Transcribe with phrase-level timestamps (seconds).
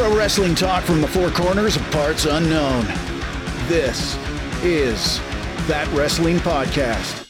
[0.00, 2.86] Pro wrestling talk from the four corners of parts unknown.
[3.68, 4.16] This
[4.64, 5.18] is
[5.68, 7.28] That Wrestling Podcast.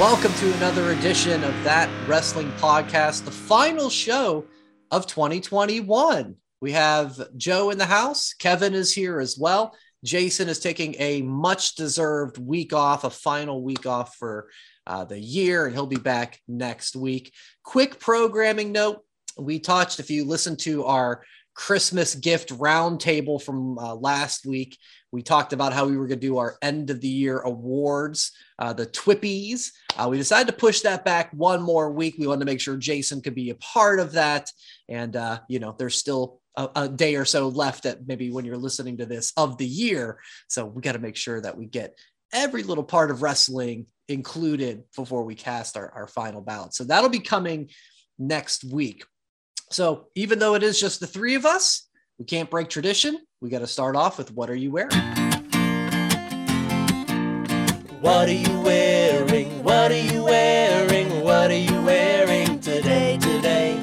[0.00, 4.44] Welcome to another edition of That Wrestling Podcast, the final show
[4.90, 6.34] of 2021.
[6.60, 8.34] We have Joe in the house.
[8.34, 9.76] Kevin is here as well.
[10.04, 14.48] Jason is taking a much deserved week off, a final week off for
[14.88, 17.32] uh, the year, and he'll be back next week.
[17.62, 19.04] Quick programming note
[19.38, 21.22] we touched, if you listen to our
[21.54, 24.78] Christmas gift roundtable from uh, last week,
[25.10, 28.32] we talked about how we were going to do our end of the year awards,
[28.58, 29.70] uh, the Twippies.
[29.96, 32.14] Uh, we decided to push that back one more week.
[32.18, 34.50] We wanted to make sure Jason could be a part of that.
[34.88, 38.44] And, uh, you know, there's still a, a, day or so left at maybe when
[38.44, 40.18] you're listening to this of the year.
[40.48, 41.98] So we got to make sure that we get
[42.32, 46.74] every little part of wrestling included before we cast our, our final ballot.
[46.74, 47.70] So that'll be coming
[48.18, 49.04] next week.
[49.72, 53.18] So even though it is just the three of us, we can't break tradition.
[53.40, 54.90] We got to start off with what are you wearing?
[58.00, 59.64] What are you wearing?
[59.64, 61.24] What are you wearing?
[61.24, 63.16] What are you wearing today?
[63.18, 63.76] Today?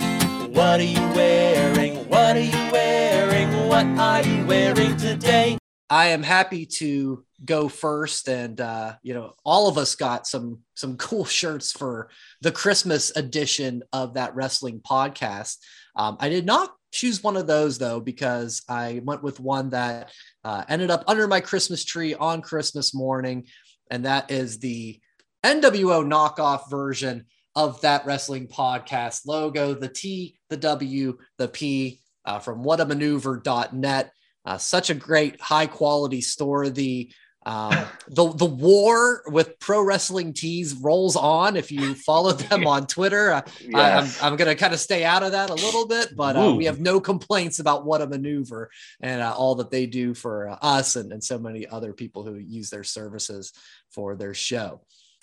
[0.51, 2.07] What are you wearing?
[2.07, 3.67] What are you wearing?
[3.67, 5.57] What are you wearing today?
[5.89, 10.59] I am happy to go first, and uh, you know, all of us got some
[10.75, 12.09] some cool shirts for
[12.41, 15.57] the Christmas edition of that wrestling podcast.
[15.99, 20.11] Um, I did not choose one of those though because I went with one that
[20.45, 23.47] uh, ended up under my Christmas tree on Christmas morning,
[23.91, 24.97] and that is the
[25.43, 32.39] NWO knockoff version of that wrestling podcast logo the T, the W, the P uh,
[32.39, 34.13] from whatamaneuver.net.
[34.45, 36.69] Uh, such a great high quality store.
[36.69, 37.11] The
[37.49, 37.73] um,
[38.07, 41.55] the the war with pro wrestling tees rolls on.
[41.55, 44.21] If you follow them on Twitter, uh, yes.
[44.21, 46.35] I, am I'm going to kind of stay out of that a little bit, but
[46.35, 48.69] uh, we have no complaints about what a maneuver
[49.01, 52.23] and uh, all that they do for uh, us and, and so many other people
[52.23, 53.51] who use their services
[53.89, 54.81] for their show.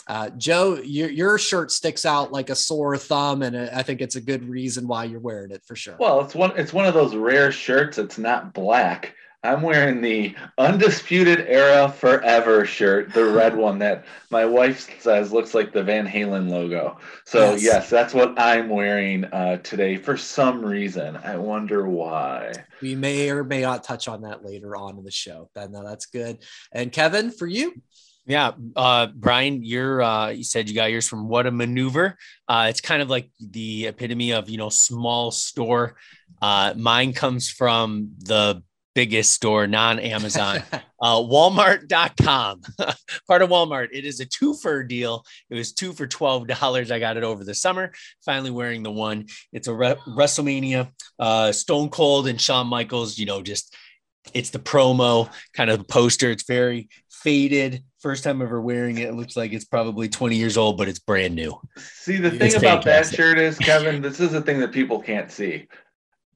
[0.08, 4.16] Uh, Joe, your, your shirt sticks out like a sore thumb, and I think it's
[4.16, 5.96] a good reason why you're wearing it for sure.
[6.00, 7.98] Well, it's one it's one of those rare shirts.
[7.98, 9.14] It's not black.
[9.46, 15.54] I'm wearing the Undisputed Era Forever shirt, the red one that my wife says looks
[15.54, 16.98] like the Van Halen logo.
[17.24, 21.16] So, yes, yes that's what I'm wearing uh, today for some reason.
[21.16, 22.52] I wonder why.
[22.82, 25.48] We may or may not touch on that later on in the show.
[25.54, 26.38] But no, that's good.
[26.72, 27.80] And Kevin, for you?
[28.26, 32.18] Yeah, uh, Brian, you're uh, you said you got yours from What a Maneuver.
[32.48, 35.94] Uh, it's kind of like the epitome of you know small store.
[36.42, 38.64] Uh, mine comes from the
[38.96, 42.62] biggest store, non Amazon, uh, Walmart.com,
[43.28, 43.88] part of Walmart.
[43.92, 45.22] It is a two for deal.
[45.50, 46.90] It was two for $12.
[46.90, 47.92] I got it over the summer.
[48.24, 49.26] Finally wearing the one.
[49.52, 53.76] It's a Re- WrestleMania, uh, Stone Cold and Shawn Michaels, you know, just
[54.32, 56.30] it's the promo kind of poster.
[56.30, 57.84] It's very faded.
[58.00, 59.10] First time ever wearing it.
[59.10, 61.60] It looks like it's probably 20 years old, but it's brand new.
[61.76, 63.18] See, the thing it's about fantastic.
[63.18, 65.68] that shirt is, Kevin, this is the thing that people can't see.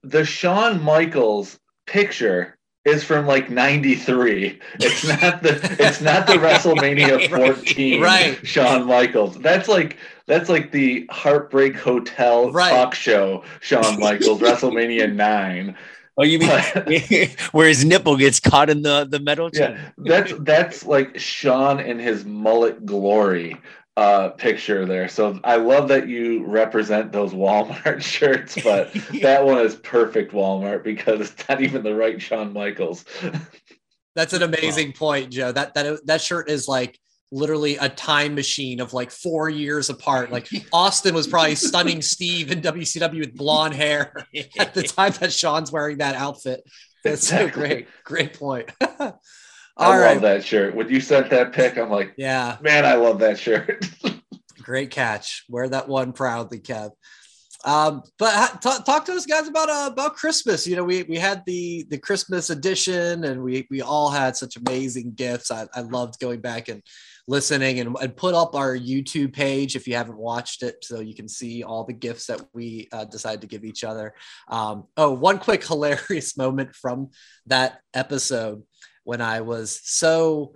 [0.03, 1.59] The Shawn Michaels
[1.91, 8.87] picture is from like 93 it's not the it's not the wrestlemania 14 right shawn
[8.87, 12.71] michaels that's like that's like the heartbreak hotel right.
[12.71, 15.77] talk show shawn michaels wrestlemania 9
[16.17, 16.51] Oh, you mean
[17.53, 19.49] where his nipple gets caught in the the metal?
[19.49, 19.71] Chain?
[19.71, 23.57] Yeah, that's that's like Shawn in his mullet glory
[24.01, 25.09] uh, picture there.
[25.09, 28.91] So I love that you represent those Walmart shirts, but
[29.21, 33.05] that one is perfect Walmart because it's not even the right Shawn Michaels.
[34.17, 34.95] That's an amazing wow.
[34.99, 35.53] point, Joe.
[35.53, 36.99] That that that shirt is like
[37.31, 40.33] literally a time machine of like four years apart.
[40.33, 44.15] Like Austin was probably stunning Steve in WCW with blonde hair
[44.59, 46.63] at the time that Shawn's wearing that outfit.
[47.05, 47.51] That's exactly.
[47.51, 47.89] so great.
[48.05, 48.71] Great point.
[49.81, 50.75] I love that shirt.
[50.75, 53.89] When you sent that pic, I'm like, yeah, man, I love that shirt.
[54.63, 55.45] Great catch.
[55.49, 56.91] Wear that one proudly, Kev.
[57.65, 60.67] Um, but talk, talk to us guys about uh, about Christmas.
[60.67, 64.57] You know, we we had the the Christmas edition, and we we all had such
[64.57, 65.51] amazing gifts.
[65.51, 66.83] I, I loved going back and
[67.29, 71.15] listening and, and put up our YouTube page if you haven't watched it, so you
[71.15, 74.15] can see all the gifts that we uh, decided to give each other.
[74.49, 77.11] Um, oh, one quick hilarious moment from
[77.47, 78.63] that episode
[79.11, 80.53] when I was so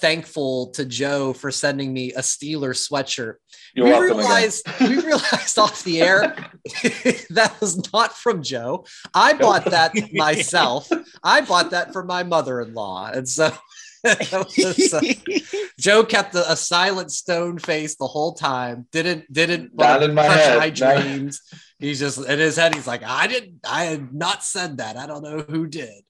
[0.00, 3.34] thankful to Joe for sending me a Steeler sweatshirt.
[3.76, 6.20] You're we realized we realized off the air
[7.30, 8.86] that was not from Joe.
[9.14, 10.88] I bought that myself.
[11.22, 13.52] I bought that for my mother-in-law, and so
[14.02, 15.00] was, uh,
[15.78, 18.88] Joe kept a, a silent stone face the whole time.
[18.90, 20.58] Didn't didn't Not in my head.
[20.58, 21.40] my Not- dreams.
[21.78, 22.74] He's just in his head.
[22.74, 23.60] He's like, I didn't.
[23.64, 24.96] I had not said that.
[24.96, 26.02] I don't know who did.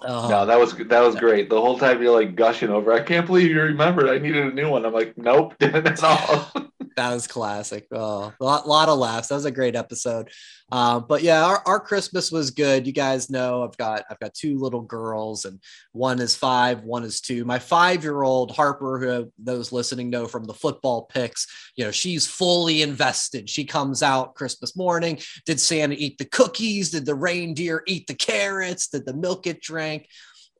[0.00, 1.50] Oh, No, that was that was great.
[1.50, 2.92] The whole time you're like gushing over.
[2.92, 4.08] I can't believe you remembered.
[4.08, 4.86] I needed a new one.
[4.86, 6.52] I'm like, nope, didn't at all.
[6.98, 7.86] that was classic.
[7.92, 9.28] Oh, a lot, lot of laughs.
[9.28, 10.30] That was a great episode.
[10.72, 12.88] Um, but yeah, our, our Christmas was good.
[12.88, 15.62] You guys know I've got I've got two little girls, and
[15.92, 17.44] one is five, one is two.
[17.44, 21.46] My five year old Harper, who those listening know from the football picks,
[21.76, 23.48] you know, she's fully invested.
[23.48, 25.20] She comes out Christmas morning.
[25.46, 26.90] Did Santa eat the cookies?
[26.90, 28.88] Did the reindeer eat the carrots?
[28.88, 30.08] Did the milk get drank?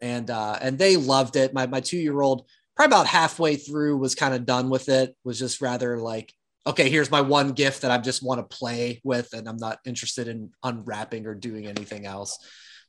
[0.01, 1.53] And uh, and they loved it.
[1.53, 2.47] My my two year old
[2.79, 6.33] probably about halfway through was kind of done with it was just rather like
[6.65, 9.79] okay here's my one gift that i just want to play with and i'm not
[9.85, 12.39] interested in unwrapping or doing anything else.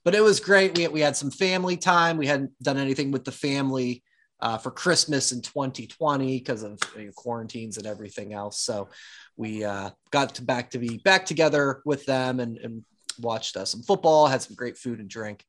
[0.05, 0.77] But it was great.
[0.77, 2.17] We, we had some family time.
[2.17, 4.03] We hadn't done anything with the family
[4.41, 8.61] uh, for christmas in 2020 because of you know, quarantines and everything else.
[8.61, 8.87] So
[9.35, 12.85] we uh, got to back to be back together with them and, and
[13.19, 15.43] watched uh, some football had some great food and drink.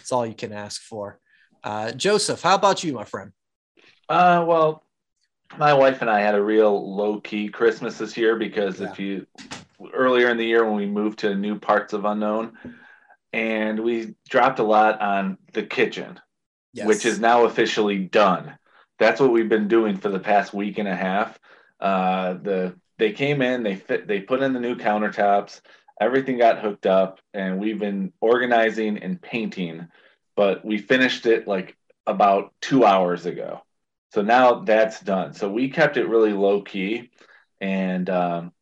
[0.00, 1.20] It's all you can ask for.
[1.62, 3.30] Uh, joseph how about you my friend
[4.08, 4.82] Uh, well,
[5.58, 9.26] my wife and I had a real low key Christmas this year because if you
[9.92, 12.52] earlier in the year when we moved to new parts of unknown,
[13.32, 16.20] and we dropped a lot on the kitchen,
[16.72, 16.86] Yes.
[16.86, 18.56] which is now officially done.
[18.98, 21.38] That's what we've been doing for the past week and a half.
[21.80, 25.60] Uh, the they came in, they fit, they put in the new countertops,
[26.00, 29.88] everything got hooked up, and we've been organizing and painting,
[30.36, 31.76] but we finished it like
[32.06, 33.63] about two hours ago.
[34.14, 35.34] So now that's done.
[35.34, 37.10] So we kept it really low key,
[37.60, 38.52] and um,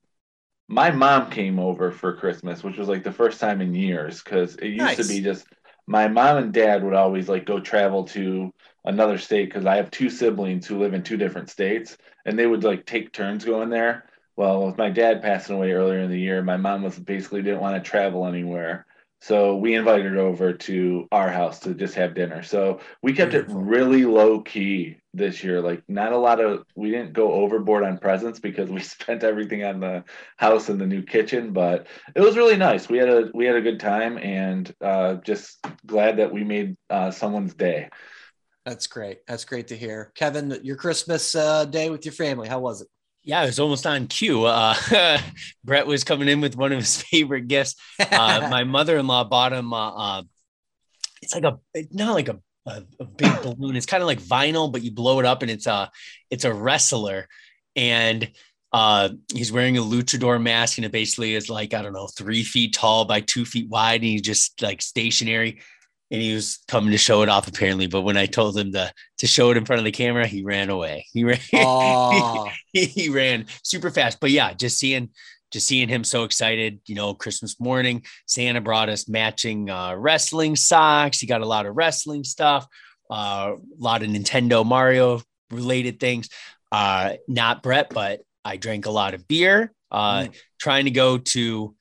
[0.67, 4.57] my mom came over for Christmas, which was like the first time in years because
[4.57, 4.97] it used Nice.
[4.97, 5.47] to be just
[5.87, 8.51] my mom and dad would always like go travel to
[8.87, 12.47] another state because I have two siblings who live in two different states, and they
[12.47, 14.07] would like take turns going there.
[14.37, 17.61] Well, with my dad passing away earlier in the year, my mom was basically didn't
[17.61, 18.87] want to travel anywhere.
[19.23, 22.43] So we invited her over to our house to just have dinner.
[22.43, 23.61] So we kept Beautiful.
[23.61, 25.61] it really low key this year.
[25.61, 29.63] Like not a lot of we didn't go overboard on presents because we spent everything
[29.63, 30.03] on the
[30.39, 31.87] house and the new kitchen, but
[32.17, 32.89] it was really nice.
[32.89, 36.77] We had a we had a good time and uh, just glad that we made
[36.91, 37.91] uh, someone's day.
[38.67, 39.25] That's great.
[39.29, 40.11] That's great to hear.
[40.17, 42.89] Kevin, your Christmas uh, day with your family, how was it?
[43.25, 44.45] Yeah, it was almost on cue.
[44.45, 44.75] Uh,
[45.65, 47.77] Brett was coming in with one of his favorite gifts.
[47.99, 49.73] Uh, my mother-in-law bought him.
[49.73, 50.23] Uh, uh,
[51.23, 51.59] it's like a,
[51.93, 53.77] not like a, a, a big balloon.
[53.77, 55.91] It's kind of like vinyl, but you blow it up, and it's a,
[56.31, 57.29] it's a wrestler,
[57.77, 58.29] and
[58.73, 62.43] uh, he's wearing a luchador mask, and it basically is like I don't know, three
[62.43, 65.61] feet tall by two feet wide, and he's just like stationary.
[66.13, 68.93] And he was coming to show it off apparently, but when I told him to
[69.19, 71.07] to show it in front of the camera, he ran away.
[71.13, 71.39] He ran.
[71.55, 74.21] Oh, he ran super fast.
[74.21, 75.09] But yeah, just seeing
[75.53, 80.55] just seeing him so excited, you know, Christmas morning, Santa brought us matching uh, wrestling
[80.57, 81.19] socks.
[81.19, 82.67] He got a lot of wrestling stuff,
[83.11, 86.29] uh, a lot of Nintendo Mario related things.
[86.71, 89.73] Uh, not Brett, but I drank a lot of beer.
[89.91, 90.29] Uh,
[90.59, 91.75] Trying to go to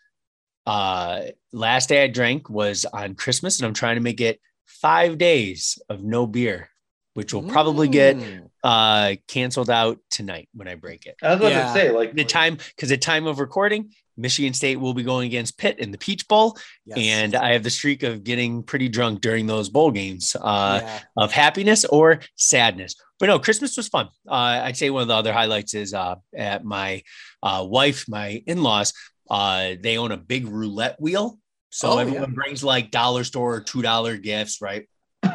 [0.66, 1.22] uh,
[1.52, 5.80] last day I drank was on Christmas, and I'm trying to make it five days
[5.90, 6.70] of no beer,
[7.14, 8.48] which will probably get Mm.
[8.64, 11.16] uh canceled out tonight when I break it.
[11.22, 11.68] I was about Yeah.
[11.68, 15.26] to say like The time because the time of recording, Michigan State will be going
[15.28, 16.98] against Pitt in the Peach Bowl, Yes.
[17.00, 21.00] and I have the streak of getting pretty drunk during those bowl games uh, yeah.
[21.18, 22.94] of happiness or sadness.
[23.20, 24.08] But no, Christmas was fun.
[24.28, 27.04] Uh, I'd say one of the other highlights is uh, at my
[27.44, 28.94] uh, wife, my in-laws.
[29.32, 33.62] Uh, they own a big roulette wheel, so Oh, everyone brings like dollar store or
[33.62, 34.88] two dollar gifts, right?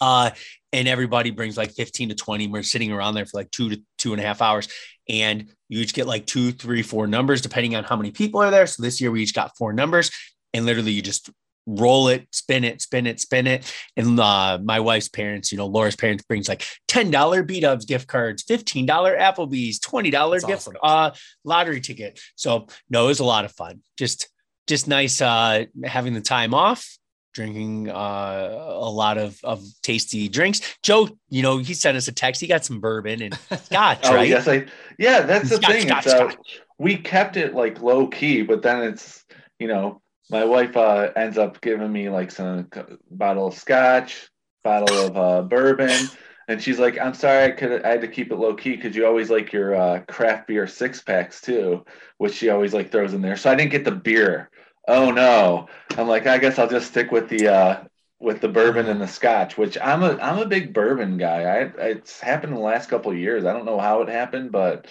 [0.00, 0.30] Uh,
[0.72, 2.48] and everybody brings like 15 to 20.
[2.48, 4.66] We're sitting around there for like two to two and a half hours.
[5.08, 8.50] And you each get like two, three, four numbers, depending on how many people are
[8.50, 8.66] there.
[8.66, 10.10] So this year we each got four numbers.
[10.52, 11.30] And literally you just
[11.66, 13.72] roll it, spin it, spin it, spin it.
[13.96, 18.08] And uh, my wife's parents, you know, Laura's parents brings like $10 B Dubs gift
[18.08, 20.76] cards, $15 Applebee's, $20 That's gift awesome.
[20.82, 21.10] uh,
[21.44, 22.18] lottery ticket.
[22.34, 23.80] So no, it was a lot of fun.
[23.96, 24.28] Just
[24.68, 26.88] just nice uh having the time off
[27.34, 30.60] drinking uh, a lot of, of tasty drinks.
[30.82, 32.40] Joe, you know, he sent us a text.
[32.42, 34.28] He got some bourbon and scotch, Oh right?
[34.28, 34.66] yes, I
[34.98, 35.22] yeah.
[35.22, 35.88] That's the Scotch, thing.
[35.88, 36.60] scotch, it's, uh, scotch.
[36.78, 39.24] we kept it like low key, but then it's
[39.58, 42.68] you know my wife uh, ends up giving me like some
[43.10, 44.28] bottle of scotch,
[44.64, 46.08] bottle of uh, bourbon,
[46.48, 48.96] and she's like, "I'm sorry, I could I had to keep it low key because
[48.96, 51.84] you always like your uh, craft beer six packs too,
[52.18, 53.36] which she always like throws in there.
[53.36, 54.50] So I didn't get the beer.
[54.88, 55.68] Oh no!
[55.96, 57.84] I'm like, I guess I'll just stick with the uh,
[58.22, 61.42] with the bourbon and the scotch, which I'm a I'm a big bourbon guy.
[61.42, 63.44] I it's happened in the last couple years.
[63.44, 64.86] I don't know how it happened, but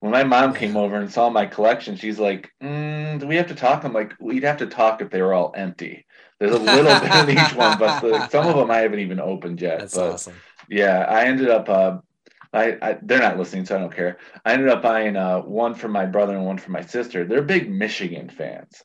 [0.00, 3.48] when my mom came over and saw my collection, she's like, mm, "Do we have
[3.48, 6.06] to talk?" I'm like, "We'd have to talk if they were all empty."
[6.38, 9.20] There's a little bit in each one, but the, some of them I haven't even
[9.20, 9.80] opened yet.
[9.80, 10.34] That's but awesome.
[10.68, 11.68] yeah, I ended up.
[11.68, 11.98] Uh,
[12.52, 14.16] I, I they're not listening, so I don't care.
[14.44, 17.24] I ended up buying uh, one for my brother and one for my sister.
[17.24, 18.82] They're big Michigan fans,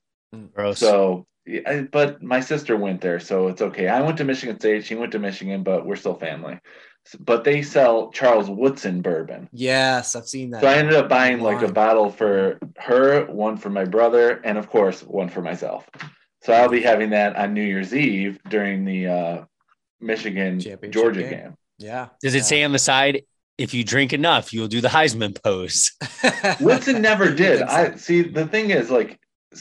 [0.54, 0.80] Gross.
[0.80, 3.88] so I- but my sister went there, so it's okay.
[3.88, 4.84] I went to Michigan State.
[4.86, 6.60] She went to Michigan, but we're still family.
[7.08, 9.50] S- But they sell Charles Woodson bourbon.
[9.52, 10.62] Yes, I've seen that.
[10.62, 14.58] So I ended up buying like a bottle for her, one for my brother, and
[14.58, 15.90] of course one for myself.
[16.44, 19.46] So I'll be having that on New Year's Eve during the uh,
[20.00, 20.60] Michigan
[20.92, 21.30] Georgia game.
[21.32, 21.58] game.
[21.80, 22.10] Yeah.
[22.22, 23.24] Does it say on the side,
[23.58, 25.92] if you drink enough, you'll do the Heisman pose?
[26.62, 27.62] Woodson never did.
[27.64, 28.22] I see.
[28.22, 29.20] The thing is, like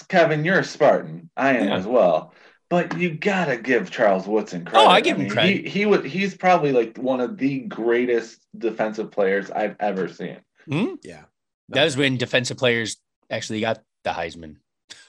[0.09, 1.31] Kevin, you're a Spartan.
[1.37, 1.77] I am Yeah.
[1.77, 2.34] as well.
[2.71, 4.85] But you gotta give Charles Woodson credit.
[4.85, 5.65] Oh, I give him mean, credit.
[5.65, 6.05] He, he would.
[6.05, 10.39] He's probably like one of the greatest defensive players I've ever seen.
[10.69, 10.95] Hmm?
[11.03, 11.25] Yeah.
[11.69, 12.97] That was when defensive players
[13.31, 14.57] actually got the Heisman.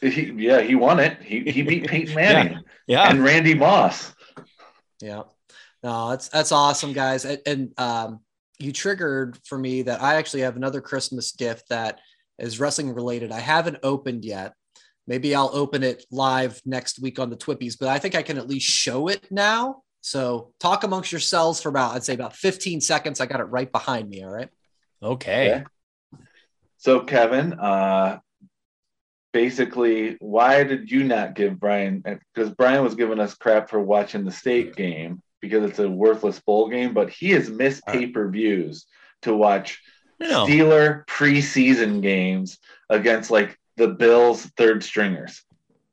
[0.01, 1.21] He, yeah, he won it.
[1.21, 3.09] He he beat Peyton Manning Yeah.
[3.09, 4.13] and Randy Moss.
[5.01, 5.23] Yeah.
[5.83, 7.25] No, that's that's awesome, guys.
[7.25, 8.19] And, and um,
[8.59, 11.99] you triggered for me that I actually have another Christmas gift that
[12.39, 13.31] is wrestling related.
[13.31, 14.53] I haven't opened yet.
[15.07, 18.37] Maybe I'll open it live next week on the Twippies, but I think I can
[18.37, 19.83] at least show it now.
[20.01, 23.19] So talk amongst yourselves for about, I'd say about 15 seconds.
[23.19, 24.23] I got it right behind me.
[24.23, 24.49] All right.
[25.01, 25.53] Okay.
[25.53, 25.63] Okay.
[26.77, 28.19] So Kevin, uh,
[29.33, 32.03] basically, why did you not give Brian?
[32.33, 36.39] Because Brian was giving us crap for watching the state game because it's a worthless
[36.39, 38.05] bowl game, but he has missed All right.
[38.05, 38.85] pay per views
[39.23, 39.81] to watch
[40.19, 40.45] No.
[40.45, 42.57] Steeler preseason games
[42.89, 45.41] against like the Bills third stringers.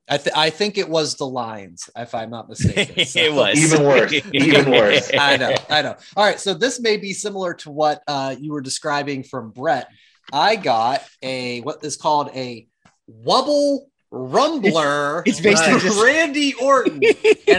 [0.09, 3.05] I, th- I think it was the Lions, if I'm not mistaken.
[3.07, 4.13] So- it was Even worse.
[4.33, 5.11] Even worse.
[5.19, 5.97] I know, I know.
[6.17, 9.89] All right, so this may be similar to what uh, you were describing from Brett.
[10.33, 12.67] I got a what is called a
[13.25, 15.23] wubble rumbler.
[15.27, 17.03] It's basically from just- Randy Orton, and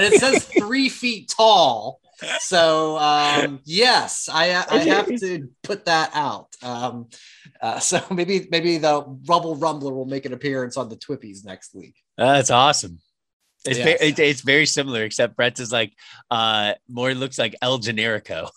[0.03, 1.99] it says three feet tall.
[2.39, 6.47] So um, yes, I I have to put that out.
[6.61, 7.07] Um,
[7.61, 11.73] uh, so maybe maybe the Rubble Rumbler will make an appearance on the Twippies next
[11.75, 11.95] week.
[12.17, 12.99] That's awesome.
[13.65, 13.99] It's, Yes.
[14.01, 15.93] ve- it- it's very similar, except Brett's is like
[16.29, 18.49] uh more looks like El Generico.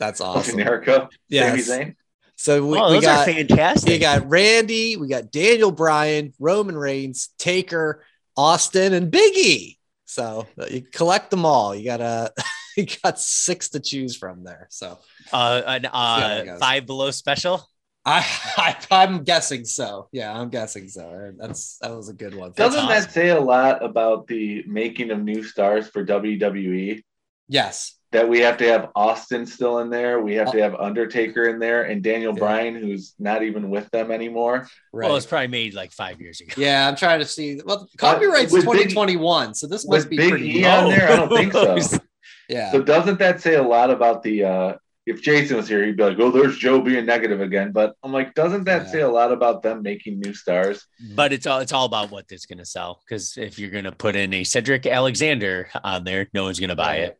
[0.00, 0.58] That's awesome.
[0.58, 1.68] Generico, Sami Yes.
[1.68, 1.94] Zayn.
[2.36, 3.88] So we, oh, we got fantastic.
[3.90, 8.02] We got Randy, we got Daniel Bryan, Roman Reigns, Taker,
[8.36, 9.76] Austin, and Biggie.
[10.04, 11.74] So uh, you collect them all.
[11.76, 12.32] You got a
[12.76, 14.66] you got six to choose from there.
[14.70, 14.98] So
[15.32, 17.68] uh, an, See how that uh five below special.
[18.06, 18.18] I,
[18.56, 20.08] I I'm guessing so.
[20.12, 21.32] Yeah, I'm guessing so.
[21.38, 22.52] That's that was a good one.
[22.54, 22.88] Doesn't awesome.
[22.88, 27.02] that say a lot about the making of new stars for WWE?
[27.48, 27.96] Yes.
[28.12, 30.20] that we have to have Austin still in there.
[30.20, 32.38] We have to have Undertaker in there and Daniel Yeah.
[32.38, 34.66] Bryan, who's not even with them anymore.
[34.92, 35.08] Right.
[35.08, 36.54] Well, it's probably made like five years ago.
[36.56, 37.60] yeah, I'm trying to see.
[37.64, 40.58] Well, copyright's with Big- 2021, so this must be Big pretty.
[40.60, 41.98] E on there, I don't think so.
[42.48, 42.72] Yeah.
[42.72, 44.44] So doesn't that say a lot about the?
[44.44, 44.72] uh
[45.06, 48.10] If Jason was here, he'd be like, "Oh, there's Joe being negative again." But I'm
[48.10, 48.90] like, doesn't that Yeah.
[48.92, 50.86] say a lot about them making new stars?
[51.14, 53.02] But it's all it's all about what it's gonna sell.
[53.04, 56.96] Because if you're gonna put in a Cedric Alexander on there, no one's gonna buy
[57.06, 57.18] it.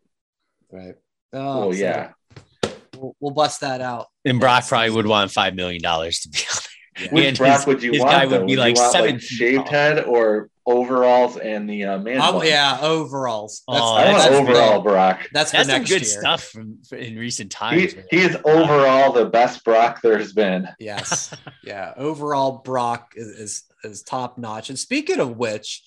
[0.73, 0.97] Right.
[1.35, 2.12] Oh, so yeah,
[2.97, 4.07] We'll, we'll bust that out.
[4.25, 6.61] And Brock probably would want five million dollars to be on
[7.01, 7.09] Yeah.
[7.11, 8.13] which and Brock his- would you his want?
[8.13, 8.47] guy would though?
[8.47, 12.21] be you like want, seven like shaved head or overalls and the uh, man.
[12.23, 13.63] Oh yeah, overalls.
[13.69, 14.85] That's, Oh, I want that's overall big.
[14.93, 15.29] Brock.
[15.33, 16.21] That's for That's some good year.
[16.21, 17.95] stuff from in recent times.
[17.97, 18.05] man.
[18.11, 20.69] he is overall the best Brock there's been.
[20.79, 21.35] Yes.
[21.65, 21.93] yeah.
[21.97, 24.71] Overall, Brock is, is, is top notch.
[24.71, 25.83] And speaking of which,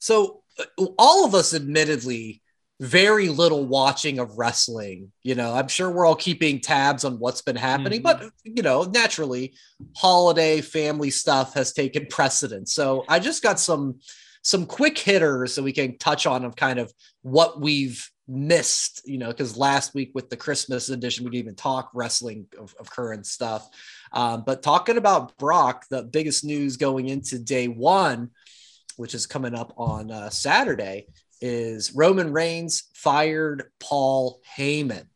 [0.00, 2.42] so uh, all of us admittedly
[2.80, 5.10] very little watching of wrestling.
[5.24, 8.04] You know, I'm sure we're all keeping tabs on what's been happening, Mhm.
[8.04, 9.54] but you know, naturally,
[9.96, 12.72] holiday family stuff has taken precedence.
[12.72, 13.98] So I just got some
[14.42, 16.92] some quick hitters that we can touch on of kind of
[17.22, 21.54] what we've missed, you know, because last week with the Christmas edition, we didn't even
[21.56, 23.68] talk wrestling of, of current stuff.
[24.12, 28.30] Um, but talking about Brock, the biggest news going into day one,
[28.96, 31.06] which is coming up on uh, Saturday,
[31.40, 35.06] is Roman Reigns fired Paul Heyman.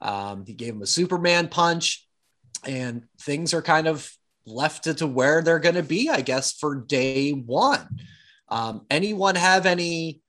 [0.00, 2.06] Um, he gave him a Superman punch,
[2.64, 4.10] and things are kind of
[4.46, 7.88] left to, to where they're going to be, I guess, for day one.
[8.48, 10.20] Um, anyone have any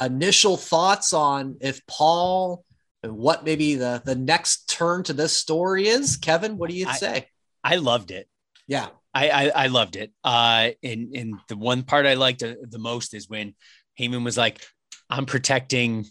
[0.00, 2.64] initial thoughts on if Paul
[3.02, 6.16] and what maybe the the next turn to this story is?
[6.16, 7.28] Kevin, what do you say?
[7.62, 8.28] I loved it.
[8.66, 10.12] Yeah, I, I I loved it.
[10.24, 13.54] Uh, and and the one part I liked uh, the most is when
[13.98, 14.60] Heyman was like,
[15.10, 16.06] "I'm protecting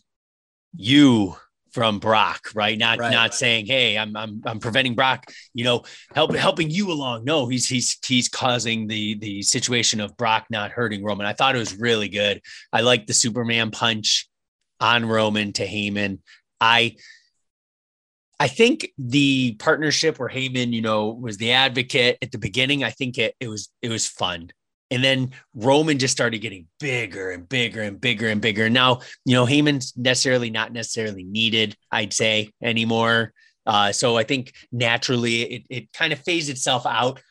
[0.75, 1.35] you
[1.71, 2.77] from Brock, right?
[2.77, 3.11] Not Right.
[3.11, 5.83] not saying, hey, I'm I'm I'm preventing Brock, you know,
[6.15, 7.23] help helping you along.
[7.23, 11.27] No, he's he's he's causing the the situation of Brock not hurting Roman.
[11.27, 12.41] I thought it was really good.
[12.73, 14.27] I like the Superman punch
[14.79, 16.19] on Roman to Heyman.
[16.59, 16.95] I
[18.39, 22.91] I think the partnership where Heyman, you know, was the advocate at the beginning, I
[22.91, 24.51] think it it was it was fun.
[24.89, 28.69] And then Roman just started getting bigger and bigger and bigger and bigger.
[28.69, 33.33] Now, you know, Heyman's necessarily not necessarily needed, I'd say, anymore.
[33.65, 37.21] Uh, so I think naturally it, it kind of phased itself out.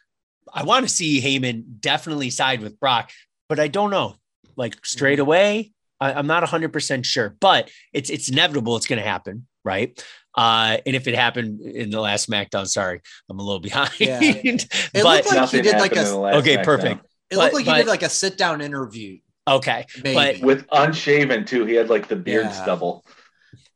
[0.53, 3.11] I want to see Heyman definitely side with Brock,
[3.49, 4.17] but I don't know.
[4.55, 9.09] Like straight away, I, I'm not 100% sure, but it's it's inevitable it's going to
[9.09, 10.03] happen, right?
[10.35, 13.93] Uh, and if it happened in the last SmackDown, sorry, I'm a little behind.
[13.99, 14.21] Yeah.
[14.23, 16.07] It but looked like he did like a.
[16.07, 16.65] okay, SmackDown.
[16.65, 17.07] perfect.
[17.31, 19.19] It looked but- like he did like a sit down interview.
[19.49, 20.43] Okay, Maybe.
[20.43, 22.63] With unshaven too, he had like the beard Yeah.
[22.63, 23.05] stubble.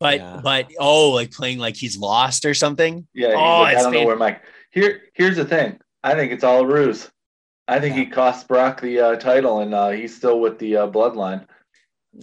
[0.01, 0.41] but Yeah.
[0.43, 3.07] but oh, like playing like he's lost or something.
[3.15, 4.43] Yeah, Oh, like, I don't know where Mike.
[4.73, 5.79] Here, here's the thing.
[6.03, 7.09] I think it's all a ruse.
[7.69, 8.05] I think Yeah.
[8.05, 11.47] he cost Brock the uh, title, and uh, he's still with the uh, bloodline.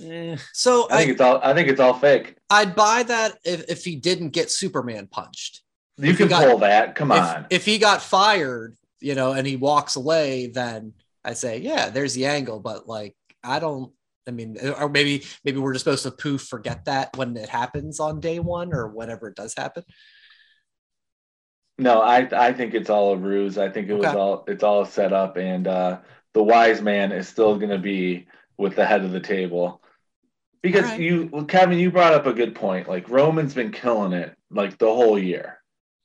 [0.03, 1.39] Eh, so I think I, it's all.
[1.41, 2.36] I think it's all fake.
[2.50, 5.62] I'd buy that if, if he didn't get Superman punched.
[5.98, 6.96] You If can got- pull that.
[6.96, 7.46] Come If, on.
[7.50, 10.93] if he got fired, you know, and he walks away, then
[11.27, 12.60] I say, yeah, there's the angle.
[12.60, 13.91] But like, I don't.
[14.27, 18.00] I mean, or maybe maybe we're just supposed to poof forget that when it happens
[18.00, 19.84] on day one or whenever it does happen.
[21.77, 23.57] No, I I think it's all a ruse.
[23.57, 26.00] I think it was all it's all set up, and uh,
[26.34, 29.81] the wise man is still going to be with the head of the table.
[30.63, 31.00] Because right.
[31.00, 32.89] you, well, Kevin, you brought up a good point.
[32.89, 35.56] Like Roman's been killing it like the whole year,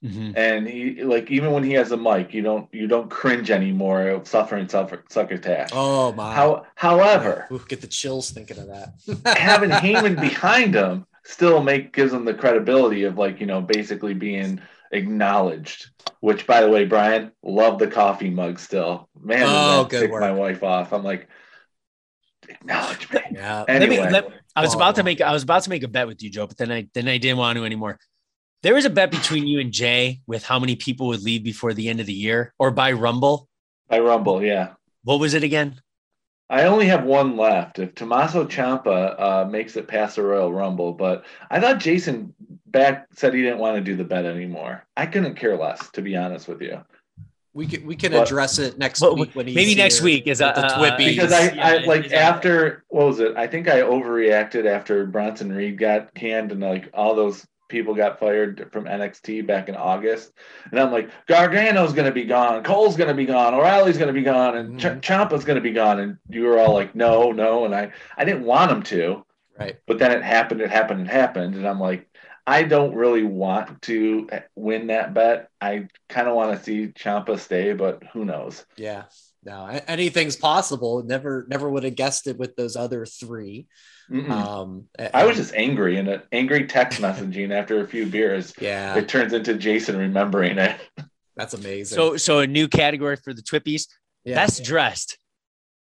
[0.02, 0.34] mhm.
[0.36, 4.08] and he like even when he has a mic, you don't you don't cringe anymore
[4.08, 5.70] of suffering suffer succotash.
[5.72, 6.34] Oh my!
[6.34, 9.36] How, however, Ooh, get the chills thinking of that.
[9.38, 14.14] having Heyman behind him still make gives him the credibility of like you know basically
[14.14, 15.90] being acknowledged.
[16.20, 19.08] Which, by the way, Brian, love the coffee mug still.
[19.20, 20.20] Man, Oh, good work.
[20.20, 20.92] my wife off.
[20.92, 21.28] I'm like,
[22.48, 23.20] acknowledge me.
[23.32, 23.64] yeah.
[23.66, 25.82] Let me- Anyway, let- I was Oh, about to make I was about to make
[25.82, 27.98] a bet with you, Joe, but then I then I didn't want to anymore.
[28.62, 31.74] There was a bet between you and Jay with how many people would leave before
[31.74, 33.48] the end of the year or by Rumble.
[33.90, 34.70] I rumble, yeah.
[35.04, 35.80] What was it again?
[36.48, 37.78] I only have one left.
[37.78, 42.32] If Tommaso Ciampa uh, makes it past the Royal Rumble, but I thought Jason
[42.66, 44.86] back said he didn't want to do the bet anymore.
[44.96, 46.80] I couldn't care less, to be honest with you.
[47.54, 50.26] We can we can But- address it next Well, week when he's maybe next week
[50.26, 51.08] is with uh, the Twippies.
[51.16, 52.30] because I, Yeah, I like yeah.
[52.30, 53.36] after what was it?
[53.36, 58.20] I think I overreacted after Bronson Reed got canned and like all those people got
[58.20, 60.32] fired from NXT back in August,
[60.70, 64.56] and I'm like Gargano's gonna be gone, Cole's gonna be gone, O'Reilly's gonna be gone,
[64.58, 65.00] and Ch- Mhm.
[65.00, 68.44] Ciampa's gonna be gone, and you were all like no, no, and I I didn't
[68.44, 69.24] want him to,
[69.58, 69.76] right.
[69.86, 72.08] but then it happened, it happened, it happened, and I'm like.
[72.44, 75.48] I don't really want to win that bet.
[75.60, 78.66] I kind of want to see Ciampa stay, but who knows?
[78.76, 79.04] Yeah.
[79.44, 81.04] No, anything's possible.
[81.04, 83.68] Never never would have guessed it with those other three.
[84.30, 88.52] Um, I was just angry and an angry text messaging after a few beers.
[88.60, 90.76] yeah, It turns into Jason remembering it.
[91.36, 91.96] that's amazing.
[91.96, 93.86] So so a new category for the Twippies.
[94.24, 94.34] yeah.
[94.36, 95.16] Best dressed.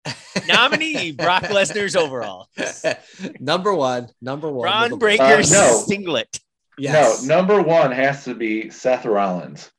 [0.47, 2.47] Nominee Brock Lesnar's overall.
[3.39, 4.61] number one, number one.
[4.89, 5.83] Bron Breakker's Uh, no.
[5.87, 6.39] singlet.
[6.77, 7.23] Yes.
[7.23, 9.69] No, number one has to be Seth Rollins.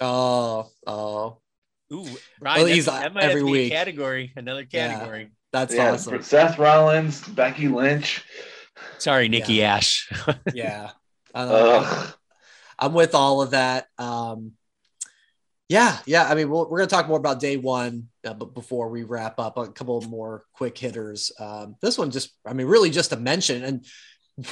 [0.00, 1.38] Oh, oh,
[1.92, 2.06] Ooh,
[2.40, 3.72] Brian, Well, he's that might have every to be a week.
[3.72, 4.88] category, another Yeah.
[4.88, 5.30] category.
[5.52, 6.22] That's yeah, awesome.
[6.22, 8.24] Seth Rollins, Becky Lynch.
[8.98, 10.10] Sorry, Nikki Ash.
[10.54, 10.90] Yeah.
[11.34, 12.14] Uh, Ugh.
[12.78, 13.86] I'm with all of that.
[13.98, 14.52] Um,
[15.68, 16.28] yeah, yeah.
[16.28, 19.04] I mean, we'll, we're going to talk more about day one, uh, but before we
[19.04, 21.32] wrap up, a couple more quick hitters.
[21.38, 23.86] Um, this one just, I mean, really just a mention, and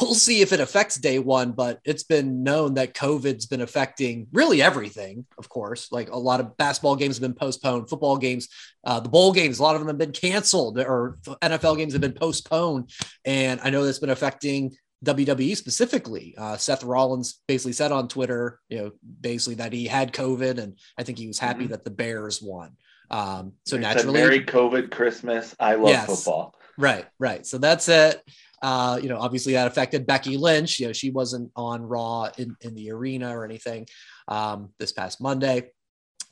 [0.00, 1.52] we'll see if it affects day one.
[1.52, 5.26] But it's been known that COVID's been affecting really everything.
[5.38, 8.48] Of course, like a lot of basketball games have been postponed, football games,
[8.84, 12.02] uh, the bowl games, a lot of them have been canceled, or NFL games have
[12.02, 12.90] been postponed,
[13.24, 16.34] and I know that's been affecting WWE specifically.
[16.36, 18.90] Uh, Seth Rollins basically said on Twitter, you know,
[19.20, 21.70] basically that he had COVID, and I think he was happy Mhm.
[21.70, 22.76] that the Bears won.
[23.10, 25.54] Um, so It said, naturally, Merry COVID Christmas.
[25.58, 26.04] I love Yes.
[26.06, 26.54] football.
[26.76, 27.46] right, right.
[27.46, 28.22] So that's it.
[28.62, 30.78] Uh, you know, obviously that affected Becky Lynch.
[30.80, 33.86] You know, she wasn't on Raw in, in the arena or anything
[34.28, 35.70] um, this past Monday.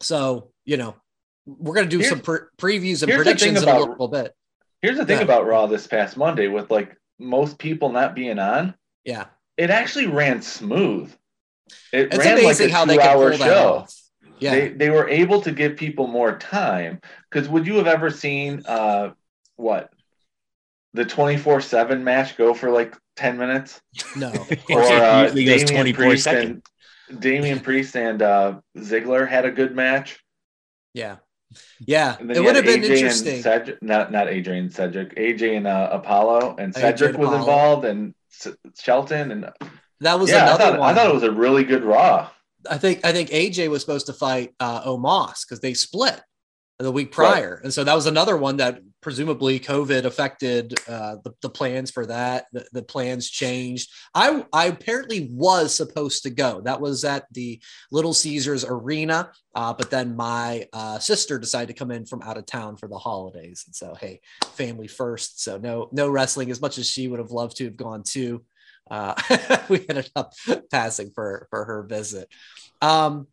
[0.00, 0.94] So you know,
[1.46, 4.08] we're gonna do Here's- some pre- previews and here's the thing predictions in a little
[4.08, 4.34] bit.
[4.82, 5.24] Here's the thing Yeah.
[5.24, 10.06] about Raw this past Monday with like most people not being on, Yeah, it actually
[10.06, 11.12] ran smooth.
[11.92, 13.86] It it's ran amazing like a how they can two-hour pull that show.
[14.38, 18.10] Yeah, They they were able to give people more time because would you have ever
[18.10, 19.10] seen uh
[19.56, 19.90] what
[20.98, 23.80] the 24/7 match go for like ten minutes.
[24.16, 24.32] No,
[24.70, 26.62] Or uh, goes Damian 24 Priest and
[27.20, 30.18] Damian Priest and uh, Ziggler had a good match.
[30.94, 31.16] yeah,
[31.78, 32.16] yeah.
[32.20, 33.42] It would have been AJ interesting.
[33.42, 37.40] Cedric, not not Adrian and Cedric, AJ and uh, Apollo, and Cedric and was Apollo.
[37.40, 39.50] involved, and S- Shelton, and
[40.00, 40.90] That was yeah, I another thought, one.
[40.90, 42.28] I thought it was a really good Raw.
[42.68, 46.20] I think I think AJ was supposed to fight uh, Omos because they split
[46.78, 47.32] the week Right.
[47.32, 51.90] prior, and so that was another one that presumably COVID affected uh, the, the plans
[51.90, 52.46] for that.
[52.52, 53.90] The, the plans changed.
[54.14, 56.61] I I apparently was supposed to go.
[56.61, 61.78] That was at the Little Caesars Arena, uh, but then my uh, sister decided to
[61.78, 64.20] come in from out of town for the holidays, and so hey,
[64.54, 65.42] family first.
[65.42, 68.42] So no no wrestling as much as she would have loved to have gone to.
[68.90, 69.14] Uh,
[69.68, 70.32] we ended up
[70.70, 72.28] passing for for her visit.
[72.80, 73.28] Um,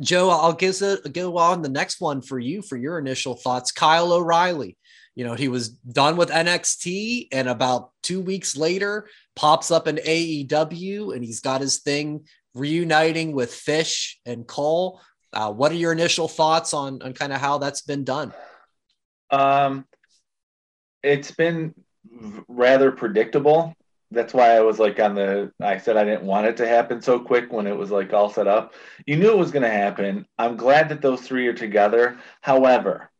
[0.00, 3.72] Joe, I'll give it go on the next one for you for your initial thoughts.
[3.72, 4.76] Kyle O'Reilly,
[5.14, 9.96] you know, he was done with NXT, and about two weeks later, pops up in
[9.96, 15.00] AEW, and he's got his thing reuniting with Fish and Cole.
[15.32, 18.32] Uh, what are your initial thoughts on on kind of how that's been done?
[19.30, 19.84] Um,
[21.02, 21.74] it's been
[22.46, 23.74] rather predictable.
[24.10, 25.52] That's why I was like on the.
[25.60, 28.30] I said I didn't want it to happen so quick when it was like all
[28.30, 28.72] set up.
[29.06, 30.26] You knew it was going to happen.
[30.38, 32.18] I'm glad that those three are together.
[32.40, 33.10] However,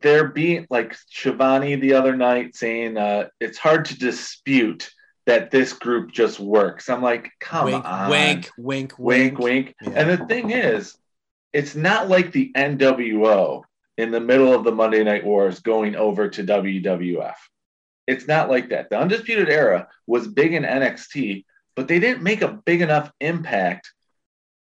[0.00, 4.90] there being like Schiavone the other night saying uh, it's hard to dispute
[5.26, 6.88] that this group just works.
[6.88, 9.74] I'm like, come wink, on, wink, wink, wink, wink.
[9.80, 9.90] Yeah.
[9.94, 10.96] And the thing is,
[11.52, 13.62] it's not like the NWO
[13.98, 17.34] in the middle of the Monday Night Wars going over to WWF.
[18.10, 18.90] It's not like that.
[18.90, 21.44] The Undisputed Era was big in NXT,
[21.76, 23.92] but they didn't make a big enough impact.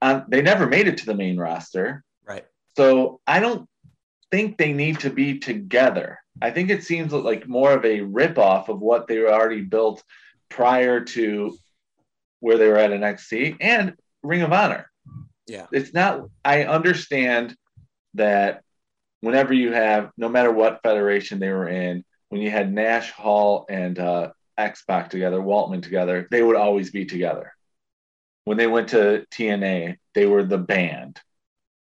[0.02, 2.02] On, they never made it to the main roster.
[2.26, 2.44] Right.
[2.76, 3.68] So I don't
[4.32, 6.18] think they need to be together.
[6.42, 10.02] I think it seems like more of a ripoff of what they were already built
[10.48, 11.56] prior to
[12.40, 14.90] where they were at NXT and Ring of Honor.
[15.46, 15.66] Yeah.
[15.70, 17.56] It's not, I understand
[18.14, 18.62] that
[19.20, 23.66] whenever you have, no matter what federation they were in, when you had Nash, Hall,
[23.68, 27.52] and uh, X Pac together, Waltman together, they would always be together.
[28.44, 31.20] When they went to TNA, they were the band,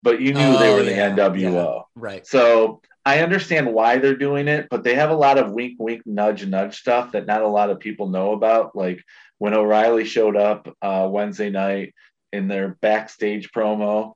[0.03, 1.83] but you knew they Oh, were the yeah, NWO.
[1.95, 2.25] Right.
[2.25, 6.03] So I understand why they're doing it, but they have a lot of wink, wink,
[6.05, 8.75] nudge, nudge stuff that not a lot of people know about.
[8.75, 9.01] Like
[9.37, 11.93] when O'Reilly showed up uh, Wednesday night
[12.33, 14.13] in their backstage promo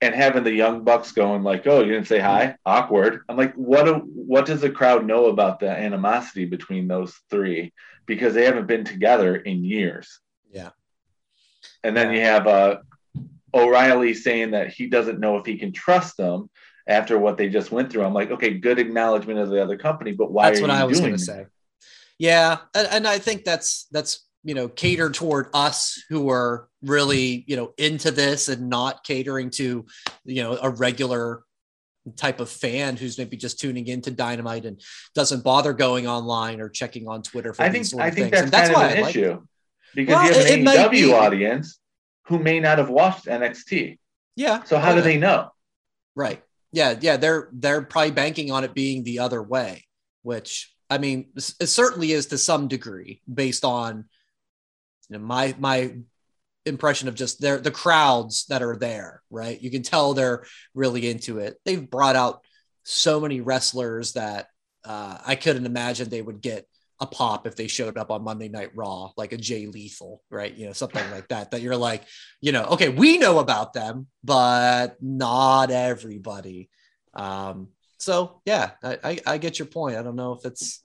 [0.00, 2.56] and having the young bucks going like, "Oh, you didn't say hi?
[2.64, 3.84] Awkward." I'm like, "What?
[3.84, 7.72] Do, what does the crowd know about the animosity between those three?
[8.06, 10.70] Because they haven't been together in years." Yeah.
[11.82, 12.78] And then you have uh,
[13.54, 16.50] O'Reilly saying that he doesn't know if he can trust them
[16.86, 18.04] after what they just went through.
[18.04, 21.00] I'm like, okay, good acknowledgement of the other company, but why That's what I was
[21.00, 21.46] going to say.
[22.18, 27.44] Yeah, and, and I think that's that's you know cater toward us who are really
[27.46, 29.84] you know into this and not catering to
[30.24, 31.42] you know a regular
[32.16, 34.80] type of fan who's maybe just tuning into Dynamite and
[35.14, 38.30] doesn't bother going online or checking on Twitter for I think sort I think things.
[38.30, 39.42] that's, and that's of I an like issue
[39.94, 41.78] because Well, you have an it AEW audience
[42.28, 43.98] who may not have watched NXT.
[44.34, 44.62] Yeah.
[44.62, 45.50] So how do they know?
[46.16, 46.42] Right.
[46.72, 49.84] Yeah, yeah, they're they're probably banking on it being the other way,
[50.22, 54.06] which I mean, it certainly is to some degree based on
[55.08, 55.94] you know, my my
[56.66, 59.60] impression of just their the crowds that are there, right?
[59.60, 60.44] You can tell they're
[60.74, 61.56] really into it.
[61.64, 62.44] They've brought out
[62.84, 64.48] so many wrestlers that
[64.84, 66.66] uh, I couldn't imagine they would get
[67.00, 70.52] a pop if they showed up on Monday Night Raw, like a Jay Lethal, right?
[70.52, 71.52] You know, something like that.
[71.52, 72.02] That you're like,
[72.40, 76.70] you know, okay, we know about them, but not everybody.
[77.14, 77.68] Um,
[77.98, 79.96] so yeah, I, I, I get your point.
[79.96, 80.82] I don't know if it's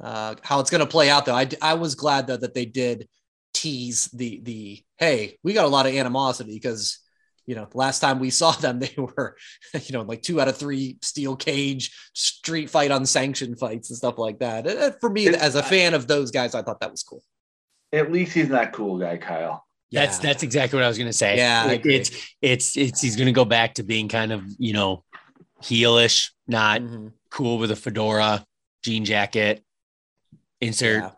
[0.00, 1.34] uh, how it's going to play out though.
[1.34, 3.08] I, I was glad though that they did
[3.54, 6.98] tease the the hey, we got a lot of animosity because
[7.46, 9.36] you know last time we saw them they were
[9.84, 14.18] you know like two out of three steel cage street fight unsanctioned fights and stuff
[14.18, 14.66] like that.
[14.66, 17.02] And, uh, for me It's- as a fan of those guys, I thought that was
[17.02, 17.22] cool.
[17.92, 19.64] At least he's not cool guy, Kyle.
[19.90, 20.22] That's Yeah.
[20.22, 21.36] that's exactly what I was gonna say.
[21.36, 22.10] Yeah, I It- it's
[22.40, 25.04] it's it's he's gonna go back to being kind of you know
[25.62, 27.12] heelish, not Mhm.
[27.30, 28.44] cool with a fedora,
[28.82, 29.62] jean jacket,
[30.60, 31.02] insert.
[31.02, 31.10] Yeah.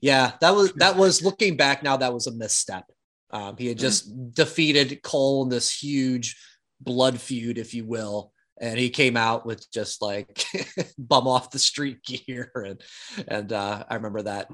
[0.00, 1.96] Yeah, that was that was looking back now.
[1.96, 2.84] That was a misstep.
[3.30, 6.36] Um, he had just defeated Cole in this huge
[6.80, 10.44] blood feud, if you will, and he came out with just like
[10.98, 12.80] bum off the street gear, and
[13.28, 14.48] and uh, I remember that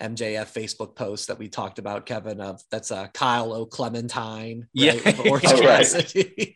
[0.00, 2.40] MJF Facebook post that we talked about, Kevin.
[2.40, 4.96] Of that's uh, Kyle O'Clementine, Yeah.
[5.04, 6.54] right, Orange Oh, right.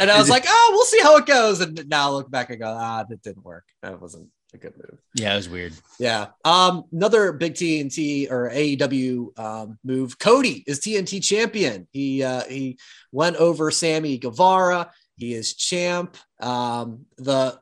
[0.00, 1.60] And I was like, oh, we'll see how it goes.
[1.60, 3.64] And now I look back and go, ah, that didn't work.
[3.82, 4.98] That wasn't a good move.
[5.14, 5.74] Yeah, it was weird.
[5.98, 6.28] Yeah.
[6.44, 10.18] Um, another big TNT or AEW um, move.
[10.18, 11.86] Cody is TNT champion.
[11.92, 12.78] He uh, he
[13.12, 14.90] went over Sammy Guevara.
[15.16, 16.16] He is champ.
[16.40, 17.58] Um, the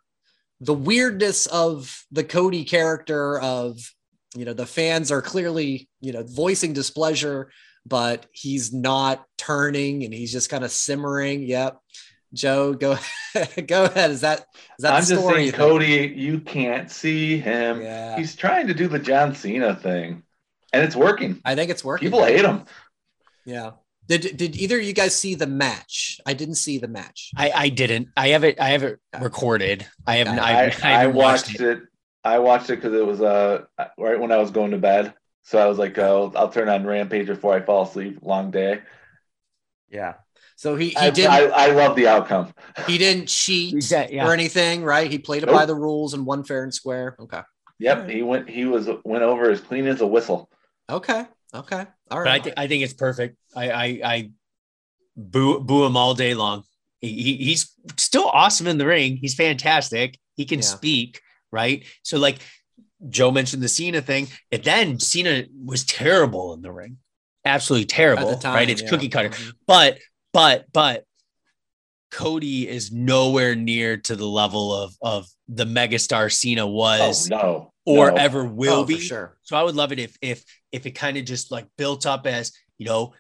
[0.61, 3.79] the weirdness of the Cody character of
[4.37, 7.51] you know the fans are clearly you know voicing displeasure,
[7.85, 11.43] but he's not turning and he's just kind of simmering.
[11.43, 11.81] Yep.
[12.37, 12.99] Joe, go
[13.67, 14.11] go ahead.
[14.11, 14.47] Is that
[14.79, 15.35] is that story I'm the just story?
[15.35, 15.61] saying, you think?
[15.71, 17.81] Cody, you can't see him.
[17.81, 18.17] Yeah.
[18.17, 20.23] He's trying to do the John Cena thing,
[20.73, 21.41] and it's working.
[21.45, 22.07] I think it's working.
[22.07, 22.65] People hate him.
[23.45, 23.73] Yeah.
[24.09, 26.21] Did did either of you guys see the match?
[26.25, 27.33] I didn't see the match.
[27.37, 28.09] I, I didn't.
[28.17, 28.61] I have it.
[28.61, 29.87] I have it recorded.
[30.07, 30.39] I haven't.
[30.39, 31.81] I, I, I I haven't watched it.
[32.23, 33.65] I watched it because it was uh
[33.99, 35.15] right when I was going to bed.
[35.43, 38.19] So I was like, oh, I'll turn on Rampage before I fall asleep.
[38.23, 38.83] Long day.
[39.89, 40.15] Yeah.
[40.57, 42.53] So he he I, didn't I, I love the outcome.
[42.87, 44.27] he didn't cheat Exactly, yeah.
[44.27, 45.11] or anything, right?
[45.11, 45.55] He played it Nope.
[45.55, 47.15] by the rules and won fair and square.
[47.21, 47.41] Okay.
[47.79, 48.49] Yep, he went.
[48.49, 50.49] He was went over as clean as a whistle.
[50.91, 51.25] Okay.
[51.55, 51.85] Okay.
[52.11, 52.25] All right.
[52.25, 52.43] But I right.
[52.45, 53.37] think I think it's perfect.
[53.55, 54.31] I I, I
[55.17, 56.65] boo boo him all day long.
[57.01, 59.17] He, he- he's still awesome in the ring.
[59.19, 60.19] He's fantastic.
[60.37, 60.65] He can Yeah.
[60.65, 61.21] speak,
[61.53, 61.85] right?
[62.03, 62.39] So like
[63.11, 66.97] Joe mentioned the Cena thing, and then Cena was terrible in the ring,
[67.45, 68.71] absolutely terrible, time, right?
[68.71, 68.89] It's yeah.
[68.89, 69.29] cookie cutter.
[69.31, 69.53] Mhm.
[69.67, 69.99] But
[70.37, 71.05] but but
[72.11, 77.73] Cody is nowhere near to the level of of the megastar Cena Oh was no,
[77.85, 78.17] or no.
[78.17, 78.99] ever oh, will Oh, be.
[78.99, 79.37] sure.
[79.43, 82.27] So I would love it if if if it kind of just like built up
[82.27, 83.15] as you know,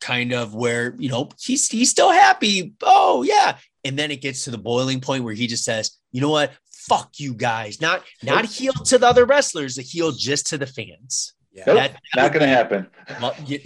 [0.00, 2.74] kind of where you know he's he's still happy.
[2.82, 6.20] Oh yeah, and then it gets to the boiling point where he just says, you
[6.20, 7.80] know what, fuck you guys.
[7.80, 11.32] Not not a heel to the other wrestlers, the heel just to the fans.
[11.52, 11.64] Yeah.
[11.68, 12.86] Nope, That- not going to happen.
[13.20, 13.60] Well, you,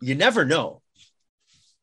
[0.00, 0.81] you never know.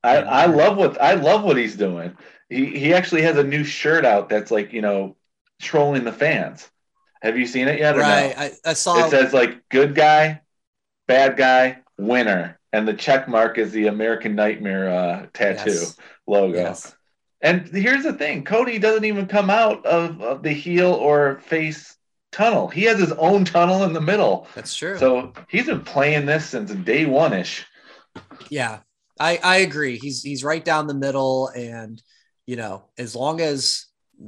[0.04, 2.16] I, I love what I love what he's doing.
[2.50, 5.16] He he actually has a new shirt out that's like you know
[5.62, 6.70] trolling the fans.
[7.22, 7.96] Have you seen it yet?
[7.98, 8.36] Or Right.
[8.36, 8.44] No?
[8.44, 10.42] I, I saw It says like good guy,
[11.08, 15.98] bad guy, winner, and the check mark is the American Nightmare uh, tattoo Yes.
[16.28, 16.58] logo.
[16.58, 16.96] Yes.
[17.42, 21.98] And here's the thing: Cody doesn't even come out of, of the heel or face
[22.32, 22.68] tunnel.
[22.68, 24.48] He has his own tunnel in the middle.
[24.56, 24.98] That's true.
[24.98, 27.66] So he's been playing this since day one ish.
[28.50, 28.80] Yeah,
[29.20, 29.98] I I agree.
[29.98, 32.02] He's he's right down the middle, and
[32.46, 33.86] you know, as long as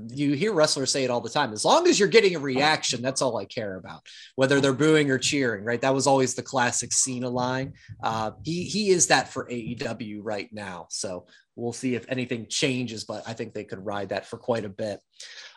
[0.10, 3.02] you hear wrestlers say it all the time, as long as you're getting a reaction,
[3.02, 4.02] that's all I care about.
[4.36, 5.82] Whether they're booing or cheering, right?
[5.82, 7.74] That was always the classic Cena line.
[8.02, 10.88] Uh, he he is that for AEW right now.
[10.90, 11.26] So
[11.56, 14.70] we'll see if anything changes, but I think they could ride that for quite a
[14.70, 15.00] bit.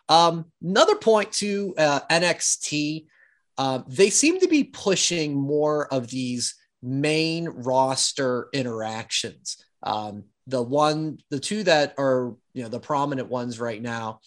[0.08, 3.06] Um, another point to uh, NXT,
[3.56, 9.64] uh, they seem to be pushing more of these main roster interactions.
[9.82, 14.20] Um, the one, the two that are, you know, the prominent ones right now,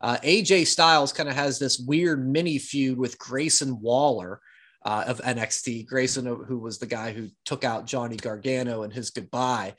[0.00, 4.40] uh, AJ Styles kind of has this weird mini feud with Grayson Waller
[4.84, 5.86] uh, of NXT.
[5.86, 9.74] Grayson, who was the guy who took out Johnny Gargano and his goodbye.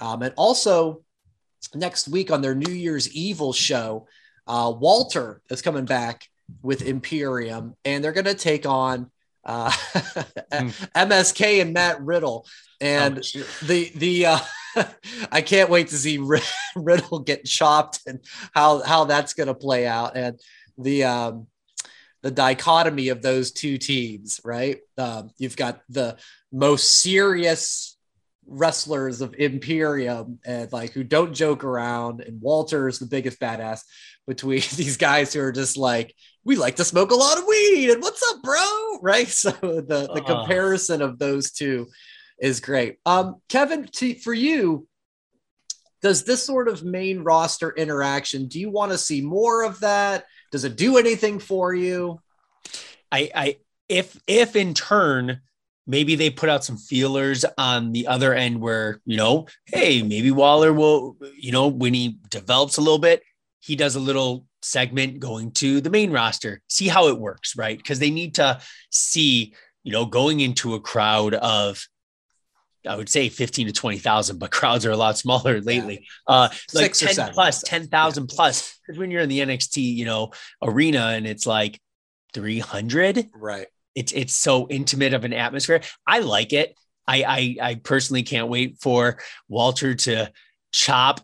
[0.00, 1.02] Um, and also
[1.74, 4.06] next week on their New Year's Evil show,
[4.46, 6.28] uh, Walter is coming back
[6.62, 9.10] with Imperium, and they're going to take on
[9.44, 9.70] uh,
[10.52, 12.46] MSK and Matt Riddle.
[12.80, 13.16] And
[13.62, 14.38] the the uh,
[15.32, 16.18] I can't wait to see
[16.76, 18.20] Riddle get chopped and
[18.52, 20.40] how how that's going to play out, and
[20.78, 21.46] the um,
[22.22, 24.40] the dichotomy of those two teams.
[24.44, 26.16] Right, um, you've got the
[26.52, 27.96] most serious
[28.46, 33.82] wrestlers of Imperium and like who don't joke around, and Walter is the biggest badass
[34.26, 37.90] between these guys who are just like we like to smoke a lot of weed
[37.90, 38.98] and what's up bro?
[39.02, 39.28] Right?
[39.28, 40.24] So the the Uh.
[40.24, 41.88] comparison of those two
[42.38, 42.98] is great.
[43.06, 44.86] Um kevin to, for you
[46.02, 50.24] does this sort of main roster interaction do you want to see more of that?
[50.52, 52.20] Does it do anything for you?
[53.10, 53.56] I, I
[53.88, 55.40] if if in turn
[55.86, 60.30] maybe they put out some feelers on the other end where you know hey maybe
[60.30, 63.22] Waller will you know when he develops a little bit
[63.64, 67.76] he does a little segment going to the main roster see how it works right
[67.76, 71.86] because they need to see you know going into a crowd of
[72.86, 76.06] I would say 15 to 20,000, but crowds are a lot smaller lately.
[76.26, 78.78] Uh, like Six or 10 seven, plus, 10,000 plus.
[78.86, 81.80] Because when you're in the NXT, you know, arena and it's like
[82.34, 85.80] 300, right it's it's so intimate of an atmosphere.
[86.06, 86.76] I like it.
[87.06, 90.32] I I, I personally can't wait for Walter to
[90.72, 91.20] chop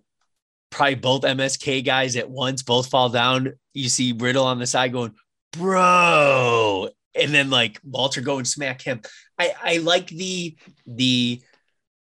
[0.70, 3.52] probably both MSK guys at once, both fall down.
[3.74, 5.14] You see Riddle on the side going,
[5.52, 9.00] bro, and then like Walter go and smack him.
[9.38, 10.56] I I like the
[10.86, 11.42] the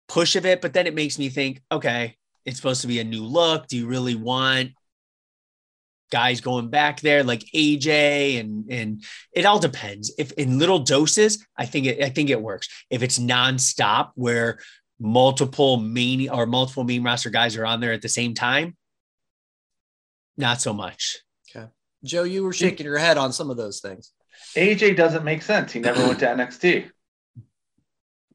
[0.07, 3.03] push of it, but then it makes me think, okay, it's supposed to be a
[3.03, 3.67] new look.
[3.67, 4.71] Do you really want
[6.11, 10.13] guys going back there like AJ and and it all depends.
[10.17, 12.67] If in little doses, I think it I think it works.
[12.89, 14.59] If it's nonstop where
[14.99, 18.75] multiple main or multiple main roster guys are on there at the same time,
[20.37, 21.19] not so much.
[21.55, 21.67] Okay.
[22.03, 24.11] Joe, you were shaking your head on some of those things.
[24.55, 25.71] AJ doesn't make sense.
[25.71, 26.89] He never went to NXT.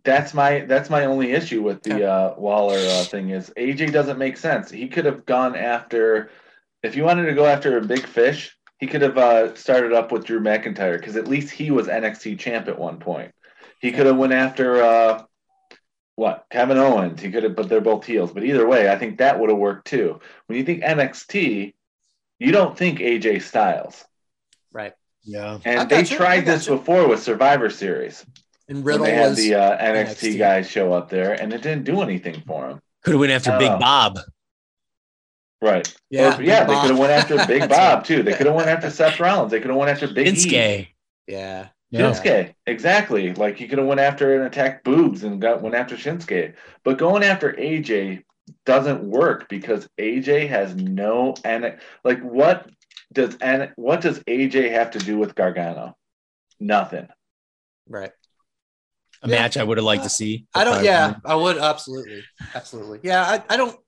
[0.04, 4.18] That's my that's my only issue with the uh, Waller uh, thing is AJ doesn't
[4.18, 4.70] make sense.
[4.70, 6.30] He could have gone after
[6.82, 10.12] if you wanted to go after a big fish, he could have uh, started up
[10.12, 13.32] with Drew McIntyre because at least he was NXT champ at one point.
[13.80, 15.22] He could have went after uh,
[16.16, 17.20] what Kevin Owens.
[17.20, 18.32] He could have, but they're both heels.
[18.32, 20.20] But either way, I think that would have worked too.
[20.46, 21.74] When you think NXT,
[22.38, 24.04] you don't think AJ Styles,
[24.72, 24.92] Right.
[25.22, 25.58] Yeah.
[25.64, 26.78] and I they gotcha, I tried this gotcha.
[26.78, 28.24] before with Survivor Series.
[28.68, 30.38] And When Riddle they had was the uh, NXT, NXT.
[30.38, 32.80] guys show up there, and it didn't do anything for him.
[33.02, 33.78] Could have went after Big Oh.
[33.78, 34.18] Bob.
[35.60, 35.92] Right.
[36.10, 36.64] yeah, Or- yeah.
[36.64, 38.22] Big They could have went after Big Bob too.
[38.22, 39.50] They could have went after Seth Rollins.
[39.50, 40.88] They could have went after Big E.
[41.26, 41.68] Yeah.
[41.94, 42.10] Yeah.
[42.10, 43.32] Shinsuke, exactly.
[43.34, 46.54] Like he could have went after and attacked boobs and got went after Shinsuke.
[46.82, 48.24] But going after AJ
[48.66, 52.68] doesn't work because AJ has no and like what
[53.12, 55.96] does and what does AJ have to do with Gargano?
[56.58, 57.06] Nothing.
[57.88, 58.10] Right.
[59.22, 59.36] A Yeah.
[59.36, 60.46] match I would have liked to see.
[60.52, 60.78] I don't.
[60.78, 61.20] If Yeah, won.
[61.24, 63.00] I would absolutely, absolutely.
[63.04, 63.78] Yeah, I, I don't.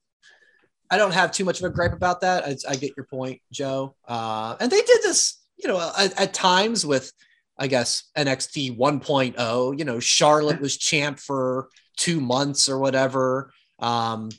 [0.88, 2.44] I don't have too much of a gripe about that.
[2.44, 3.96] I, I get your point, Joe.
[4.06, 7.12] Uh, and they did this, you know, at, at times with,
[7.58, 9.34] I guess NXT 1.0.
[9.38, 13.52] oh, You know, Charlotte was champ for two months or whatever.
[13.78, 14.30] Um,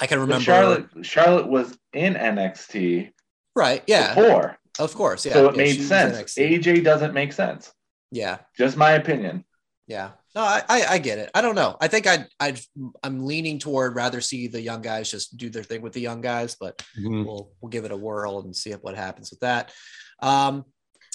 [0.00, 0.44] I can But remember.
[0.44, 3.12] Charlotte Charlotte was in NXT
[3.54, 3.82] right?
[3.86, 4.56] Yeah, before.
[4.78, 5.26] of course.
[5.26, 6.34] Yeah, so it yeah, made sense.
[6.34, 7.72] AJ doesn't make sense.
[8.10, 9.44] Yeah, Just my opinion.
[9.86, 10.10] Yeah.
[10.34, 11.30] No, I, I, I get it.
[11.34, 11.76] I don't know.
[11.80, 12.60] I think I'd, I'd,
[13.02, 16.20] I'm leaning toward rather see the young guys just do their thing with the young
[16.20, 17.24] guys, but Mhm.
[17.26, 19.72] we'll, we'll give it a whirl and see what happens with that.
[20.20, 20.64] Um,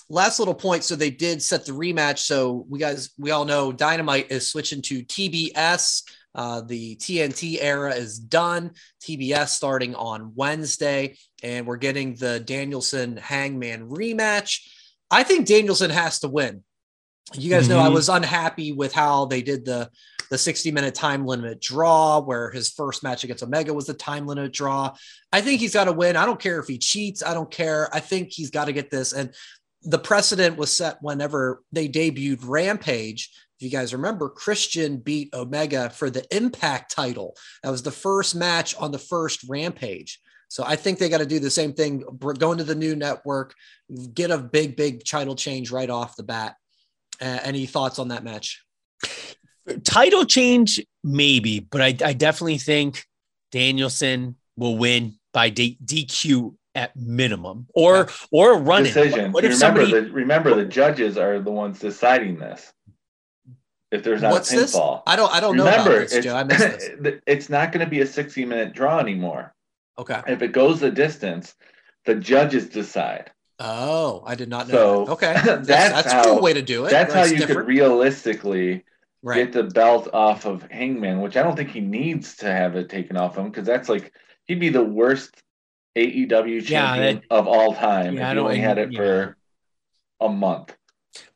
[0.10, 0.84] last little point.
[0.84, 2.20] So they did set the rematch.
[2.20, 6.04] So we guys, we all know Dynamite is switching to TBS.
[6.36, 8.72] Uh, the TNT era is done.
[9.04, 14.68] TBS starting on Wednesday, and we're getting the Danielson Hangman rematch.
[15.12, 16.64] I think Danielson has to win.
[17.36, 17.94] You guys know I Mhm.
[17.94, 19.90] was unhappy with how they did the
[20.30, 24.26] the 60 minute time limit draw, where his first match against Omega was the time
[24.26, 24.92] limit draw.
[25.32, 26.16] I think he's got to win.
[26.16, 27.22] I don't care if he cheats.
[27.22, 27.88] I don't care.
[27.94, 29.14] I think he's got to get this.
[29.14, 29.32] And
[29.84, 33.30] the precedent was set whenever they debuted Rampage.
[33.58, 37.36] If you guys remember, Christian beat Omega for the Impact title.
[37.64, 40.20] That was the first match on the first Rampage.
[40.48, 42.96] So I think they got to do the same thing, br- go into the new
[42.96, 43.56] network,
[44.14, 46.56] get a big, big title change right off the bat.
[47.22, 48.64] Uh, any thoughts on that match?
[49.84, 53.06] title change, maybe, but I, I definitely think
[53.52, 58.84] Danielson will win by D- DQ at minimum, or or a run.
[58.84, 59.32] Decision.
[59.32, 60.08] What, what if remember somebody?
[60.08, 62.74] the remember the judges are the ones deciding this.
[63.92, 64.76] If there's not What's a this?
[64.76, 65.04] pinfall.
[65.06, 65.32] I don't.
[65.32, 66.36] I don't know Remember, about this, Joe.
[66.36, 66.62] I this.
[67.04, 69.54] it's, it's not going to be a 60 minute draw anymore.
[70.00, 70.20] Okay.
[70.28, 71.54] If it goes the distance,
[72.06, 73.32] the judges decide.
[73.60, 74.74] Oh, I did not know.
[74.74, 75.12] So, that.
[75.12, 76.90] Okay, that's that's, that's a how- cool way to do it.
[76.90, 77.60] That's how you different.
[77.60, 78.84] could realistically
[79.22, 79.36] right.
[79.38, 82.90] get the belt off of Hangman, which I don't think he needs to have it
[82.90, 84.12] taken off him because that's like
[84.46, 85.43] he'd be the worst
[85.96, 88.98] AEW Yeah, champion that- of all time Yeah, if don't- only had it yeah.
[89.00, 89.38] for
[90.20, 90.76] a month.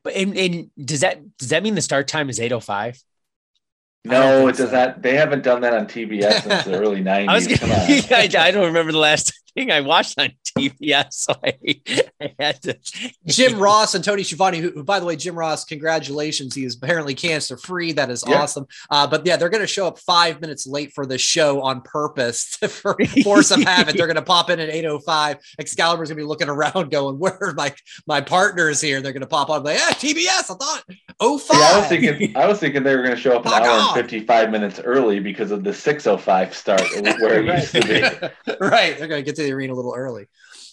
[0.03, 2.99] But and, and does that does that mean the start time is eight oh five?
[4.05, 4.75] No, it does so.
[4.75, 5.01] not.
[5.01, 7.27] They haven't done that on TBS since the early '90s.
[7.27, 7.73] I was gonna.
[7.77, 11.53] I, I don't remember the last thing I watched on TBS, so I,
[12.21, 12.77] I had to.
[13.27, 16.53] Jim Ross and Tony Schiavone, who, who, by the way, Jim Ross, congratulations.
[16.55, 17.91] He is apparently cancer free.
[17.91, 18.41] That is Yeah.
[18.41, 18.67] awesome.
[18.89, 21.81] Uh, but yeah, they're going to show up five minutes late for the show on
[21.81, 23.97] purpose for force of habit.
[23.97, 25.37] They're going to pop in at 8.05.
[25.59, 27.73] Excalibur's going to be looking around going, where are my,
[28.05, 29.01] my partners here?
[29.01, 30.27] They're going to pop on like, yeah, TBS.
[30.27, 30.83] I thought,
[31.19, 32.37] oh, Yeah, I was thinking.
[32.37, 33.97] I was thinking they were going to show up an Fuck hour off.
[33.97, 36.81] and 55 minutes early because of the 6:05 start,
[37.19, 38.55] where it used to be.
[38.59, 38.97] right.
[38.97, 40.27] They're going to get to the arena a little early.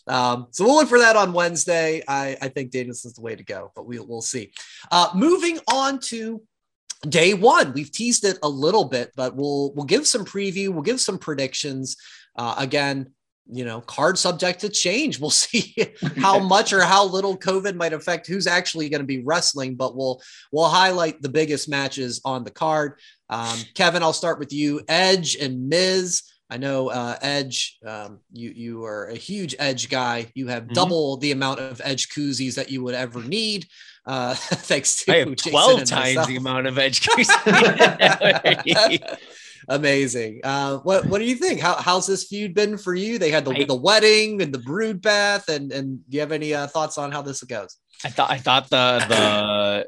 [0.07, 2.03] Um, so we'll look for that on Wednesday.
[2.07, 4.53] I, I think Danielson's the way to go, but we, we'll see.
[4.91, 6.43] Uh, moving on to
[7.09, 10.69] day one, we've teased it a little bit, but we'll we'll give some preview.
[10.69, 11.97] We'll give some predictions.
[12.37, 13.13] Uh, again,
[13.51, 15.19] you know, card subject to change.
[15.21, 15.75] We'll see
[16.17, 19.97] how much or how little COVID might affect who's actually going to be wrestling, but
[19.97, 20.21] we'll
[20.53, 22.99] we'll highlight the biggest matches on the card.
[23.31, 24.81] Um, Kevin, I'll start with you.
[24.89, 26.23] Edge and Miz.
[26.51, 27.79] I know uh, Edge.
[27.87, 30.31] Um, you you are a huge Edge guy.
[30.35, 30.75] You have Mhm.
[30.75, 33.67] double the amount of Edge koozies that you would ever need.
[34.07, 36.29] Uh, thanks to I have Jason twelve times myself.
[36.29, 37.07] the amount of edge.
[37.09, 37.35] cruising.
[39.69, 40.41] Amazing.
[40.45, 41.61] Uh, what what do you think?
[41.61, 43.19] How, how's this feud been for you?
[43.19, 46.33] They had the, I- the wedding and the brood bath, and and do you have
[46.33, 47.77] any uh, thoughts on how this goes?
[48.05, 49.87] I thought I thought the the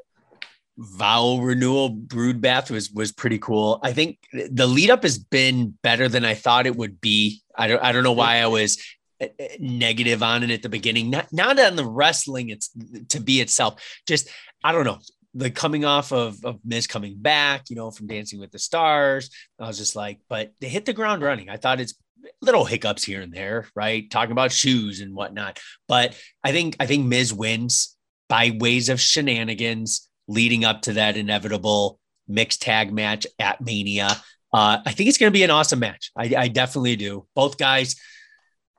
[0.78, 3.80] vow renewal brood bath was was pretty cool.
[3.82, 7.42] I think the lead up has been better than I thought it would be.
[7.56, 8.82] I don't I don't know why I was
[9.20, 11.10] uh, uh, negative on it at the beginning.
[11.10, 12.70] Not not on the wrestling it's
[13.08, 13.82] to be itself.
[14.06, 14.28] Just
[14.62, 14.98] I don't know.
[15.36, 19.30] The coming off of of Miz coming back, you know, from Dancing with the Stars,
[19.58, 21.48] I was just like, but they hit the ground running.
[21.48, 21.94] I thought it's
[22.40, 24.10] little hiccups here and there, right?
[24.10, 27.96] Talking about shoes and whatnot, but I think I think Miz wins
[28.28, 34.08] by ways of shenanigans leading up to that inevitable mixed tag match at Mania.
[34.52, 36.10] Uh, I think it's going to be an awesome match.
[36.16, 37.26] I, I definitely do.
[37.34, 37.96] Both guys,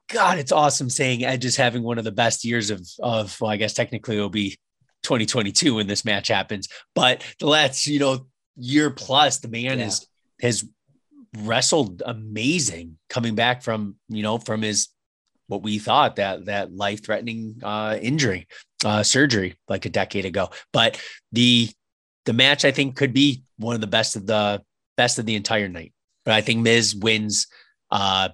[0.09, 3.51] God, it's awesome saying Edge is having one of the best years of, of well,
[3.51, 4.57] I guess technically it'll be
[5.07, 8.27] 2022 when this match happens, but the last, you know,
[8.57, 9.85] year plus, the man Yeah.
[9.85, 10.07] is,
[10.41, 10.65] has
[11.39, 14.89] wrestled amazing coming back from, you know, from his,
[15.47, 18.47] what we thought that, that life threatening uh, injury
[18.83, 20.49] uh, surgery like a decade ago.
[20.73, 21.01] But
[21.31, 21.69] the
[22.25, 24.61] the match I think could be one of the best of the
[24.97, 25.93] best of the entire night.
[26.25, 27.47] But I think Miz wins
[27.89, 28.29] uh,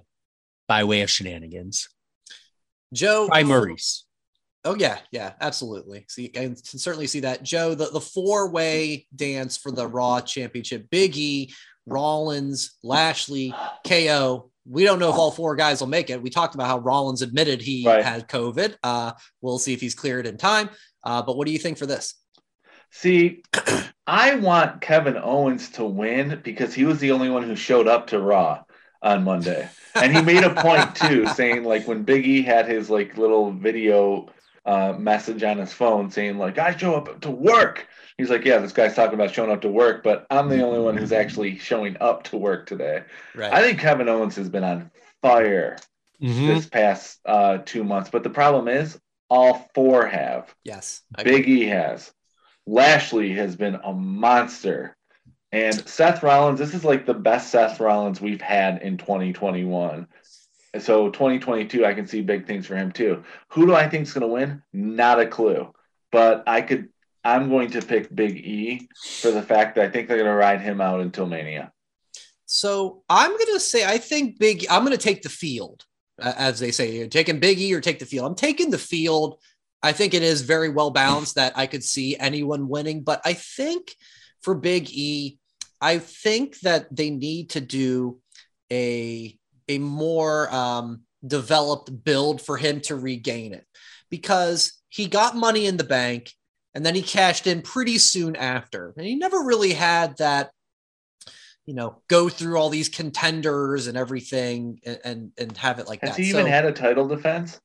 [0.66, 1.88] by way of shenanigans.
[2.92, 4.02] Joe By Maryse.
[4.64, 6.06] Oh yeah, yeah, absolutely.
[6.08, 7.42] See, I can certainly see that.
[7.42, 11.52] Joe, the, the four way dance for the Raw Championship: Big E,
[11.86, 13.54] Rollins, Lashley,
[13.86, 14.50] KO.
[14.66, 16.22] We don't know if all four guys will make it.
[16.22, 18.02] We talked about how Rollins admitted he Right.
[18.02, 18.76] had COVID.
[18.82, 19.12] Uh,
[19.42, 20.70] we'll see if he's cleared in time.
[21.02, 22.14] Uh, but what do you think for this?
[22.90, 23.42] See,
[24.06, 28.06] I want Kevin Owens to win because he was the only one who showed up
[28.08, 28.62] to Raw
[29.02, 29.68] on Monday.
[29.94, 33.52] And he made a point too, saying like when Big E had his like little
[33.52, 34.28] video
[34.64, 37.86] uh, message on his phone saying like I show up to work.
[38.16, 40.78] He's like, yeah, this guy's talking about showing up to work, but I'm the only
[40.80, 43.02] one who's actually showing up to work today.
[43.34, 43.52] Right.
[43.52, 44.90] I think Kevin Owens has been on
[45.20, 45.76] fire
[46.22, 46.46] Mhm.
[46.46, 48.98] this past uh, two months, but the problem is
[49.28, 50.54] all four have.
[50.62, 51.02] yes.
[51.16, 51.36] I agree.
[51.38, 52.12] Big E has.
[52.66, 54.96] Lashley has been a monster.
[55.52, 60.06] And Seth Rollins, this is like the best Seth Rollins we've had in 2021.
[60.74, 63.22] And so 2022, I can see big things for him too.
[63.50, 64.60] Who do I think is going to win?
[64.72, 65.72] Not a clue.
[66.10, 66.88] But I could,
[67.22, 68.88] I'm going to pick Big E
[69.20, 71.72] for the fact that I think they're going to ride him out until Mania.
[72.46, 75.84] So I'm going to say, I think Big, I'm going to take the field,
[76.20, 78.26] as they say, you're taking Big E or take the field.
[78.26, 79.38] I'm taking the field.
[79.80, 83.34] I think it is very well balanced that I could see anyone winning, but I
[83.34, 83.94] think
[84.42, 85.38] for Big E,
[85.80, 88.18] I think that they need to do
[88.72, 89.38] a,
[89.68, 93.66] a more um, developed build for him to regain it
[94.10, 96.32] because he got money in the bank
[96.74, 98.92] and then he cashed in pretty soon after.
[98.96, 100.50] And he never really had that
[101.66, 106.00] you know, go through all these contenders and everything and and, and have it like
[106.00, 106.22] Has that.
[106.22, 107.60] he even had a title defense?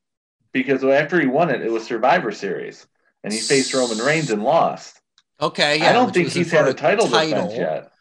[0.52, 2.86] Because after he won it, it was Survivor Series.
[3.22, 4.98] And he faced Roman Reigns and lost.
[5.40, 5.90] okay, yeah.
[5.90, 7.92] I don't think he's had a title, defense yet.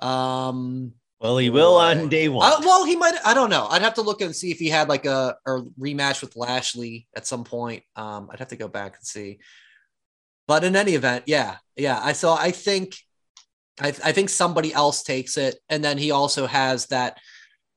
[0.00, 2.52] Um, Well, he will on day one.
[2.52, 3.14] uh, well, he might.
[3.24, 3.66] I don't know.
[3.70, 7.06] I'd have to look and see if he had like a, a rematch with Lashley
[7.16, 7.82] at some point.
[7.96, 9.38] Um, I'd have to go back and see.
[10.46, 11.98] But in any event, yeah, yeah.
[12.02, 12.36] I saw.
[12.36, 12.96] I think,
[13.80, 17.18] I, I think somebody else takes it, and then he also has that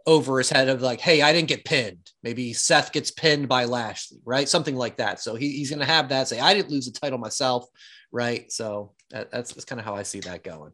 [0.06, 2.12] over his head of like, hey, I didn't get pinned.
[2.24, 4.48] Maybe Seth gets pinned by Lashley, right?
[4.48, 5.20] Something like that.
[5.20, 6.28] So he, he's going to have that.
[6.28, 7.66] Say, I didn't lose the title myself,
[8.12, 8.52] right?
[8.52, 10.72] So that, that's that's kind of how I see that going.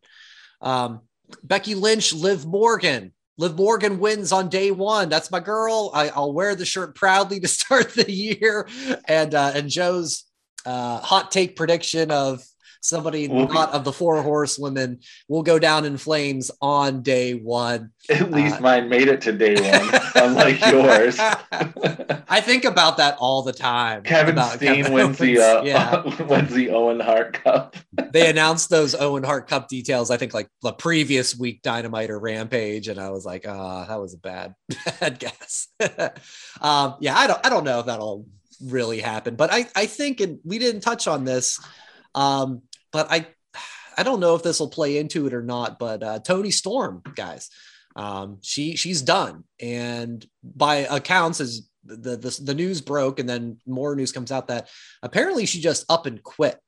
[0.62, 1.02] Um,
[1.44, 3.14] Becky Lynch, Liv Morgan.
[3.38, 5.10] Liv Morgan wins on day one.
[5.10, 5.92] That's my girl.
[5.94, 8.68] I, I'll wear the shirt proudly to start the year.
[9.08, 10.26] And uh, and Joe's
[10.66, 12.44] uh, hot take prediction of
[12.84, 17.34] somebody Will be- not of the four horsewomen will go down in flames on day
[17.34, 17.92] one.
[18.10, 21.18] At least Uh, mine made it to day one, unlike yours.
[21.20, 24.04] I think about that all the time.
[24.04, 25.68] Kevin Steen Kevin wins the Owens.
[25.68, 25.90] yeah.
[26.06, 27.76] uh, wins the Owen Hart Cup.
[28.12, 32.20] they announced those Owen Hart Cup details, I think like the previous week Dynamite or
[32.20, 34.56] Rampage, and I was like, ah, that was a bad,
[35.00, 35.68] bad guess.
[36.62, 38.26] um, yeah, I don't I don't know if that'll
[38.66, 41.60] really happen, but I I think and we didn't touch on this.
[42.16, 42.62] Um,
[42.94, 43.28] but I
[43.98, 47.02] I don't know if this will play into it or not, but uh Toni Storm,
[47.16, 47.50] guys.
[47.96, 53.58] Um, she she's done, and by accounts as the, the the news broke, and then
[53.68, 54.70] more news comes out that
[55.04, 56.60] apparently she just up and quit.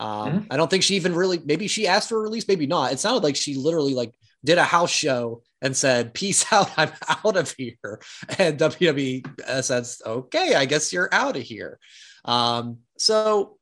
[0.00, 2.92] Um, I don't think she even really maybe she asked for a release, maybe not.
[2.92, 4.12] It sounded like she literally like
[4.44, 8.00] did a house show and said, Peace out, I'm out of here.
[8.38, 11.78] And WWE says, Okay, I guess you're out of here.
[12.24, 13.58] Um, so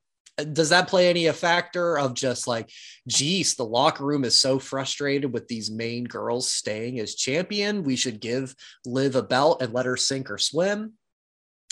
[0.53, 2.71] does that play any a factor of just like,
[3.07, 7.83] geez, the locker room is so frustrated with these main girls staying as champion?
[7.85, 8.55] We should give
[8.87, 10.95] Liv a belt and let her sink or swim.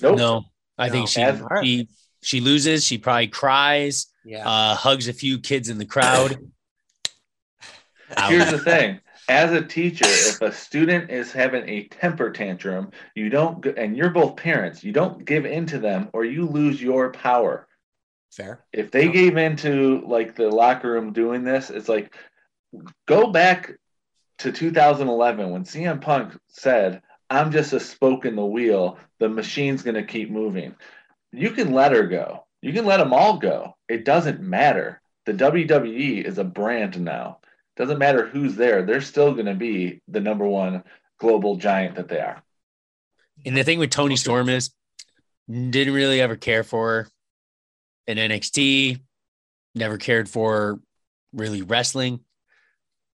[0.02, 0.18] Nope.
[0.18, 0.42] No,
[0.76, 0.92] I No.
[0.92, 1.88] think she, As- she
[2.22, 2.84] she loses.
[2.84, 4.48] She probably cries, Yeah.
[4.48, 6.36] uh, hugs a few kids in the crowd.
[8.28, 9.00] Here's the thing.
[9.28, 14.08] As a teacher, if a student is having a temper tantrum, you don't, and you're
[14.10, 17.67] both parents, you don't give in to them or you lose your power.
[18.30, 18.64] Fair.
[18.72, 19.12] If they Yeah.
[19.12, 22.14] gave into like the locker room doing this, it's like
[23.06, 23.72] go back
[24.38, 28.98] to 2011 when CM Punk said, I'm just a spoke in the wheel.
[29.18, 30.74] The machine's going to keep moving.
[31.32, 32.46] You can let her go.
[32.62, 33.76] You can let them all go.
[33.88, 35.00] It doesn't matter.
[35.26, 37.38] The WWE is a brand now.
[37.76, 38.82] Doesn't matter who's there.
[38.82, 40.84] They're still going to be the number one
[41.18, 42.42] global giant that they are.
[43.44, 44.70] And the thing with Toni Storm is,
[45.48, 47.08] didn't really ever care for her
[48.08, 49.00] in NXT.
[49.76, 50.80] Never cared for
[51.32, 52.20] really wrestling.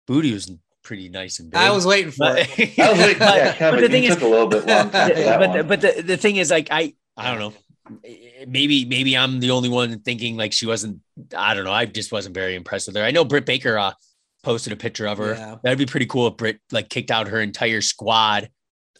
[0.06, 0.52] Booty was
[0.84, 1.60] pretty nice and big.
[1.60, 2.78] I was waiting for But, it.
[2.80, 3.18] I was waiting.
[3.20, 5.16] But- Yeah, Kevin, but the thing you is, took a little bit long time for
[5.16, 7.54] that but the, but the, the thing is like I I don't know
[8.48, 11.00] maybe maybe I'm the only one thinking like she wasn't
[11.36, 13.04] I don't know I just wasn't very impressed with her.
[13.04, 13.94] I know Britt Baker uh,
[14.44, 15.34] posted a picture of her.
[15.36, 15.56] Yeah.
[15.64, 18.50] That'd be pretty cool if Britt like kicked out her entire squad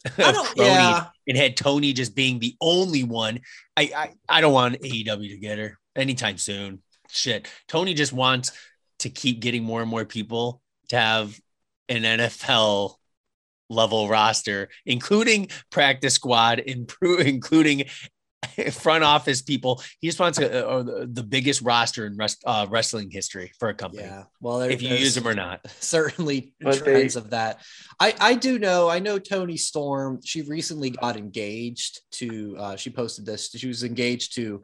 [0.18, 1.06] I don't, yeah.
[1.28, 3.40] and had Toni just being the only one.
[3.78, 6.82] I, I I don't want AEW to get her anytime soon.
[7.10, 8.52] Shit, Tony just wants
[9.00, 11.40] to keep getting more and more people to have
[11.90, 12.96] an NFL
[13.70, 16.60] level roster, including practice squad,
[17.00, 17.86] including
[18.72, 19.82] front office people.
[20.00, 23.70] He just wants a, a- the- the biggest roster in rest, uh, wrestling history for
[23.70, 24.24] a company, Yeah.
[24.40, 25.62] Well, there, if you use them or not.
[25.80, 27.62] certainly But trends they- of that.
[28.00, 28.90] I I do know.
[28.90, 30.20] I know Toni Storm.
[30.24, 32.56] She recently got engaged to.
[32.58, 33.50] Uh, she posted this.
[33.50, 34.62] She was engaged to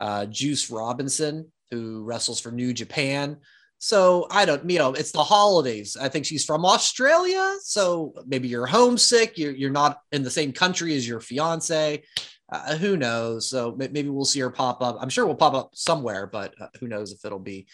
[0.00, 3.36] uh, Juice Robinson, who wrestles for New Japan.
[3.82, 5.96] So I don't, you know, it's the holidays.
[5.98, 7.54] I think she's from Australia.
[7.62, 9.38] So maybe you're homesick.
[9.38, 12.02] You're you're not in the same country as your fiance.
[12.50, 13.48] Uh, who knows?
[13.48, 14.98] So maybe we'll see her pop up.
[15.00, 17.66] I'm sure we'll pop up somewhere, but uh, who knows if it'll be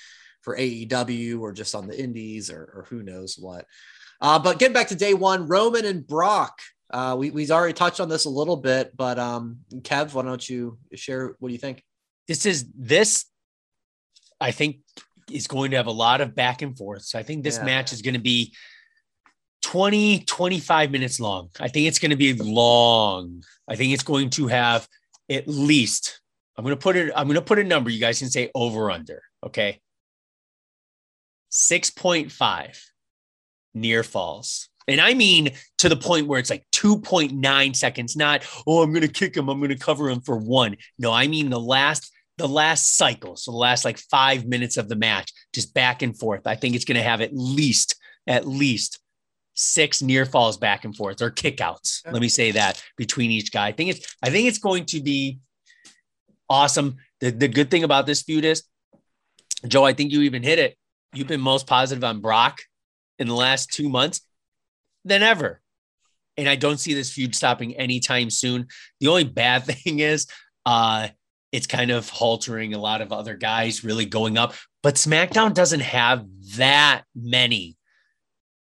[0.43, 3.67] for AEW or just on the indies or, or who knows what.
[4.21, 6.61] Uh, but getting back to day one, Roman and Brock.
[6.91, 10.49] Uh, we, we've already touched on this a little bit, but um, Kev, why don't
[10.49, 11.35] you share?
[11.41, 11.83] What do you think?
[12.29, 13.27] this is this
[14.41, 14.79] i think
[15.31, 17.65] is going to have a lot of back and forth so i think this Yeah.
[17.65, 18.53] match is going to be
[19.63, 24.31] 20 25 minutes long i think it's going to be long i think it's going
[24.31, 24.87] to have
[25.29, 26.21] at least
[26.57, 28.51] i'm going to put it i'm going to put a number you guys can say
[28.55, 29.81] over under okay
[31.53, 32.79] 6.5
[33.75, 38.83] near falls and I mean to the point where it's like 2.9 seconds, not, oh,
[38.83, 39.49] I'm going to kick him.
[39.49, 40.77] I'm going to cover him for one.
[40.99, 43.37] No, I mean the last, the last cycle.
[43.37, 46.47] So the last like five minutes of the match, just back and forth.
[46.47, 47.97] I think it's going to have at least,
[48.27, 49.01] at least
[49.57, 52.01] six near falls back and forth or kickouts.
[52.11, 53.67] Let me say that between each guy.
[53.67, 55.41] I think it's, I think it's going to be
[56.49, 56.97] awesome.
[57.21, 58.63] The, the good thing about this feud is,
[59.67, 60.77] Joe, I think you even hit it.
[61.13, 62.61] You've been most positive on Brock
[63.19, 64.21] in the last two months
[65.05, 65.61] than ever.
[66.37, 68.67] And I don't see this feud stopping anytime soon.
[69.01, 70.27] The only bad thing is
[70.65, 71.09] uh
[71.53, 75.81] it's kind of haltering a lot of other guys really going up, but SmackDown doesn't
[75.81, 76.27] have
[76.57, 77.77] that many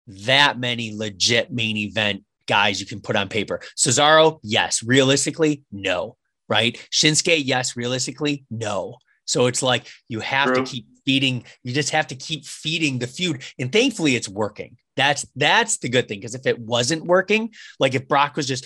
[0.07, 3.61] that many legit main event guys you can put on paper.
[3.77, 6.17] Cesaro, yes, realistically, no,
[6.49, 6.75] right?
[6.91, 8.97] Shinsuke, yes, realistically, no.
[9.25, 10.55] So it's like you have True.
[10.55, 13.43] to keep feeding, you just have to keep feeding the feud.
[13.57, 14.77] And thankfully it's working.
[14.97, 16.19] That's that's the good thing.
[16.19, 18.65] Because if it wasn't working, like if Brock was just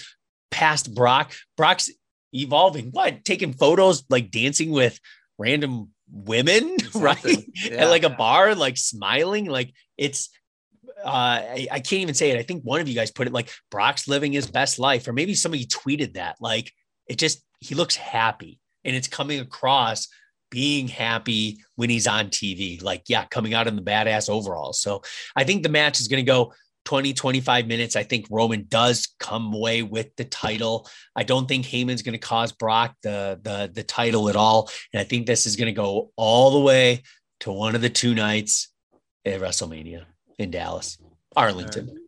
[0.49, 1.91] past Brock, Brock's
[2.33, 4.99] evolving, what taking photos, like dancing with
[5.38, 7.17] random women, right?
[7.17, 7.53] Something.
[7.71, 10.29] At like a bar, like smiling, like it's
[11.03, 12.37] uh I, I can't even say it.
[12.37, 15.13] I think one of you guys put it like Brock's living his best life, or
[15.13, 16.37] maybe somebody tweeted that.
[16.39, 16.71] Like
[17.07, 20.07] it just he looks happy and it's coming across
[20.51, 22.81] being happy when he's on TV.
[22.81, 24.79] Like, yeah, coming out in the badass overalls.
[24.79, 25.01] So
[25.35, 26.53] I think the match is going to go
[26.85, 27.95] 20, 25 minutes.
[27.95, 30.87] I think Roman does come away with the title.
[31.15, 34.69] I don't think Heyman's going to cause Brock the, the, the title at all.
[34.93, 37.03] And I think this is going to go all the way
[37.41, 38.71] to one of the two nights
[39.25, 40.05] at WrestleMania
[40.38, 40.97] in Dallas,
[41.36, 42.05] Arlington.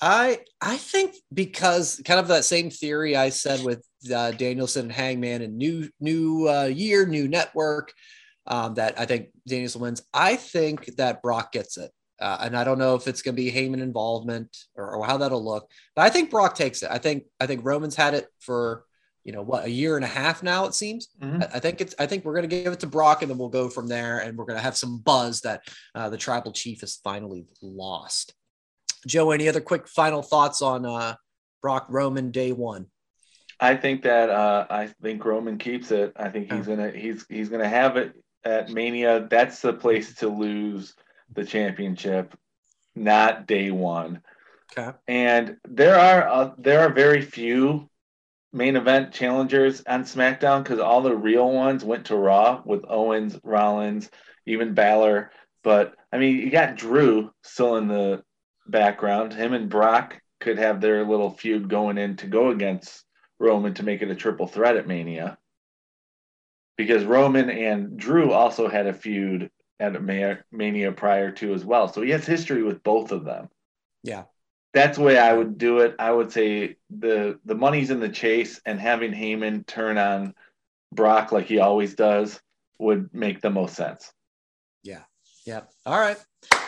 [0.00, 4.92] I I think because kind of that same theory I said with uh, Danielson and
[4.92, 7.92] Hangman and new new uh, year, new network.
[8.44, 10.02] Um, that I think Danielson wins.
[10.12, 13.42] I think that Brock gets it, uh, and I don't know if it's going to
[13.42, 15.70] be Heyman involvement or, or how that'll look.
[15.94, 16.90] But I think Brock takes it.
[16.90, 18.84] I think I think Roman's had it for
[19.24, 21.42] you know what a year and a half now it seems Mhm.
[21.42, 23.38] I- i think it's i think we're going to give it to brock and then
[23.38, 25.62] we'll go from there and we're going to have some buzz that
[25.94, 28.34] uh, the tribal chief has finally lost
[29.06, 31.14] joe any other quick final thoughts on uh,
[31.60, 32.86] brock roman day one
[33.60, 36.12] I think that uh, I think Roman keeps it.
[36.16, 38.12] I think he's gonna he's he's gonna have it
[38.44, 39.28] at Mania.
[39.30, 40.94] That's the place to lose
[41.32, 42.34] the championship,
[42.96, 44.20] not day one.
[44.76, 47.88] okay And there are uh, there are very few
[48.52, 53.38] main event challengers on SmackDown because all the real ones went to Raw with Owens,
[53.42, 54.10] Rollins,
[54.46, 55.30] even Balor.
[55.64, 58.22] But I mean, you got Drew still in the
[58.66, 59.32] background.
[59.32, 63.04] Him and Brock could have their little feud going in to go against
[63.38, 65.38] Roman to make it a triple threat at Mania.
[66.76, 71.88] Because Roman and Drew also had a feud at Mania prior to as well.
[71.88, 73.48] So he has history with both of them
[74.02, 74.24] yeah
[74.74, 75.94] that's the way I would do it.
[75.98, 80.34] I would say the the money's in the chase, and having Heyman turn on
[80.92, 82.40] Brock like he always does
[82.78, 84.12] would make the most sense.
[84.82, 85.02] yeah
[85.46, 85.62] Yeah.
[85.86, 86.18] all right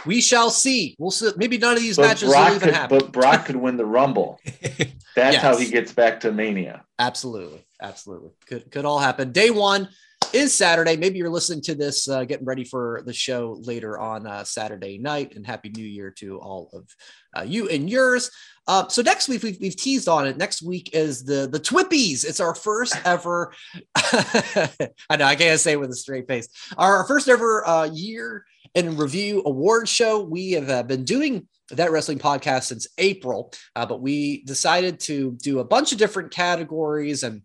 [0.06, 2.98] we shall see we'll see maybe none of these But matches will even could, happen
[2.98, 4.38] but Brock could win the Rumble.
[5.16, 6.84] That's how he gets back to Mania.
[6.98, 8.30] Absolutely, absolutely.
[8.46, 9.32] Could could all happen.
[9.32, 9.88] Day one
[10.32, 10.96] is Saturday.
[10.96, 14.98] Maybe you're listening to this, uh, getting ready for the show later on uh, Saturday
[14.98, 15.34] night.
[15.34, 16.88] And happy New Year to all of
[17.36, 18.30] uh, you and yours.
[18.66, 20.36] Uh, so next week we've, we've teased on it.
[20.36, 22.24] Next week is the the Twippies.
[22.24, 23.52] It's our first ever.
[23.96, 26.48] I know I can't say it with a straight face.
[26.78, 28.44] Our first ever uh, year
[28.74, 30.22] in review award show.
[30.22, 35.36] We have uh, been doing that wrestling podcast since April, uh, but we decided to
[35.42, 37.42] do a bunch of different categories and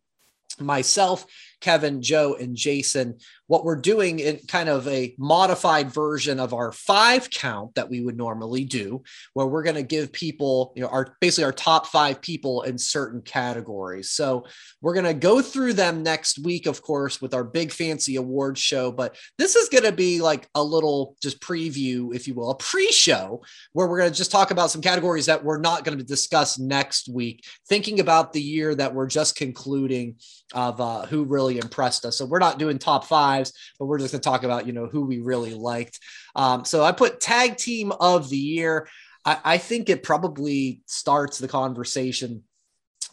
[0.59, 1.25] myself,
[1.61, 6.71] Kevin, Joe, and Jason, what we're doing in kind of a modified version of our
[6.71, 9.01] five count that we would normally do,
[9.33, 12.77] where we're going to give people, you know, our basically our top five people in
[12.77, 14.11] certain categories.
[14.11, 14.45] So
[14.81, 18.57] we're going to go through them next week, of course, with our big fancy award
[18.57, 18.91] show.
[18.91, 22.55] But this is going to be like a little just preview, if you will, a
[22.55, 23.41] pre show
[23.73, 26.59] where we're going to just talk about some categories that we're not going to discuss
[26.59, 30.15] next week, thinking about the year that we're just concluding
[30.53, 32.17] of uh, who really impressed us.
[32.17, 34.87] So we're not doing top fives, but we're just going to talk about, you know,
[34.87, 35.99] who we really liked.
[36.35, 38.87] Um, so I put tag team of the year.
[39.25, 42.43] I, I think it probably starts the conversation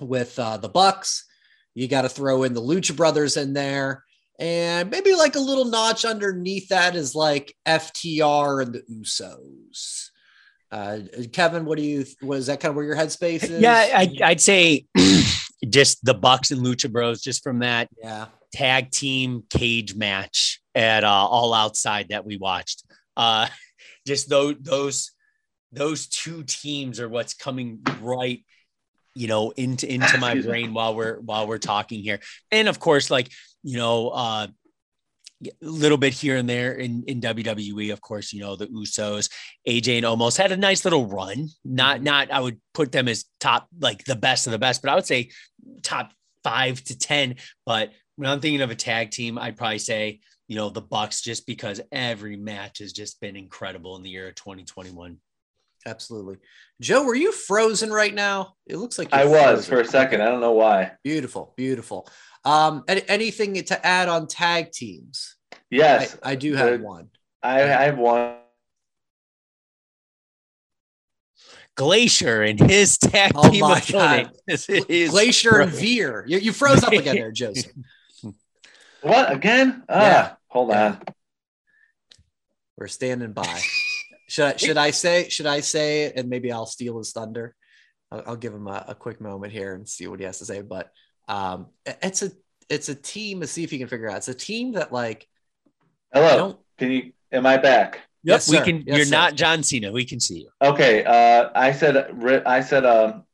[0.01, 1.25] with uh, the Bucks.
[1.75, 4.05] You got to throw in the Lucha Brothers in there.
[4.39, 10.11] And maybe like a little notch underneath that is like FTR and the Usos.
[10.71, 10.99] Uh,
[11.33, 13.61] Kevin, what do you, was that kind of where your headspace is?
[13.61, 14.85] Yeah, I, I'd say
[15.69, 18.27] just the Bucks and Lucha Bros, just from that yeah.
[18.53, 22.85] tag team cage match at uh, All Outside that we watched.
[23.17, 23.49] Uh,
[24.07, 25.11] just those those
[25.73, 28.45] those two teams are what's coming right,
[29.15, 33.11] you know, into into my brain while we're while we're talking here, and of course,
[33.11, 33.31] like
[33.63, 34.47] you know, uh,
[35.45, 37.93] a little bit here and there in in WWE.
[37.93, 39.31] Of course, you know the Usos,
[39.69, 41.49] AJ and Omos had a nice little run.
[41.65, 42.05] Not mm-hmm.
[42.05, 44.95] not I would put them as top like the best of the best, but I
[44.95, 45.31] would say
[45.83, 46.13] top
[46.43, 47.37] five to ten.
[47.65, 51.21] But when I'm thinking of a tag team, I'd probably say, you know, the Bucks,
[51.21, 55.19] just because every match has just been incredible in the year of 2021.
[55.87, 56.39] Absolutely.
[56.81, 58.55] Joe, were you frozen right now?
[58.67, 59.71] It looks like you're I was frozen.
[59.71, 60.21] for a second.
[60.21, 60.93] I don't know why.
[61.05, 62.09] Beautiful, beautiful.
[62.47, 65.35] Um, any, anything to add on tag teams?
[65.69, 67.09] Yes, I, I do have the- one.
[67.43, 68.37] I, I have one.
[71.77, 76.25] Glacier and his tag Oh team my opponent is- is- Glacier and Veer.
[76.27, 77.73] You, you froze up again there, Joseph.
[79.03, 79.85] What again?
[79.89, 80.33] Ah, Yeah.
[80.49, 80.87] hold Yeah.
[80.87, 81.03] on.
[82.79, 83.61] We're standing by.
[84.29, 87.55] Should I, should I say should I say and maybe I'll steal his thunder?
[88.11, 90.45] I'll, I'll give him a, a quick moment here and see what he has to
[90.45, 90.63] say.
[90.63, 90.91] But
[91.29, 92.31] um, it's a
[92.69, 93.41] it's a team.
[93.41, 94.19] Let's see if you can figure it out.
[94.19, 95.29] It's a team that like
[96.13, 96.59] Hello.
[96.79, 97.13] Can you?
[97.33, 97.95] Am I back?
[98.23, 98.65] Yep, Yes, we sir.
[98.65, 98.77] can.
[98.87, 99.11] Yes, you're sir.
[99.17, 99.93] not John Cena.
[99.93, 100.51] We can see you.
[100.63, 101.05] Okay.
[101.05, 101.97] Uh, I said.
[102.47, 102.85] I said.
[102.85, 103.25] Um,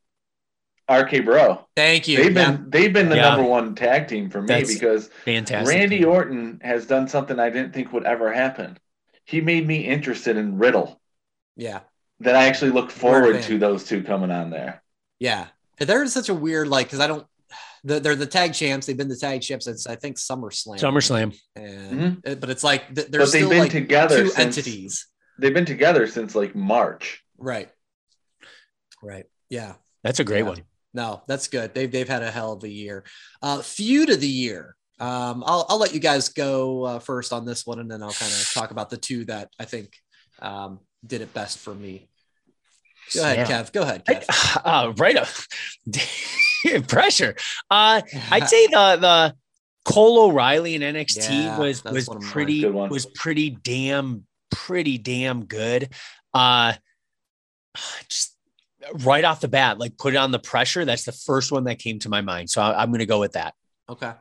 [0.91, 1.65] RK Bro.
[1.77, 2.17] Thank you.
[2.17, 2.51] They've Yeah.
[2.51, 2.69] been.
[2.69, 3.29] They've been the Yeah.
[3.29, 5.73] number one tag team for me That's because Fantastic.
[5.73, 8.77] Randy Orton has done something I didn't think would ever happen.
[9.23, 10.99] He made me interested in Riddle.
[11.55, 11.81] yeah.
[12.19, 14.81] That I actually look forward to those two coming on there.
[15.19, 15.47] Yeah.
[15.77, 17.25] They're such a weird like because I don't.
[17.83, 18.85] They're, they're the tag champs.
[18.87, 20.79] They've been the tag champs since I think SummerSlam.
[20.79, 21.37] SummerSlam.
[21.55, 23.11] And, uh, but it's like they're Mm-hmm.
[23.11, 25.07] but they've still been like together two since, entities.
[25.39, 27.21] They've been together since like March.
[27.37, 27.69] Right.
[29.01, 29.25] Right.
[29.49, 29.73] Yeah.
[30.03, 30.49] That's a great Yeah.
[30.49, 30.63] one.
[30.93, 31.73] No, that's good.
[31.73, 33.03] They've they've had a hell of a year.
[33.41, 34.75] Uh, feud of the year.
[34.99, 38.13] Um, I'll I'll let you guys go uh, first on this one, and then I'll
[38.13, 39.91] kind of talk about the two that I think
[40.39, 42.07] um, did it best for me.
[43.15, 43.63] Go ahead, Yeah.
[43.63, 43.73] Kev.
[43.73, 44.23] Go ahead, Kev.
[44.29, 45.27] I- uh, right up.
[46.87, 47.35] pressure.
[47.69, 48.01] Uh,
[48.31, 49.35] I'd say the the
[49.85, 52.31] Cole O'Reilly in NXT Yeah, was was one of mine.
[52.31, 55.89] pretty was pretty damn pretty damn good.
[56.33, 56.73] Uh,
[58.09, 58.35] just
[59.03, 60.85] right off the bat, like put it on the pressure.
[60.85, 62.49] That's the first one that came to my mind.
[62.49, 63.53] So I, I'm going to go with that.
[63.89, 64.11] Okay.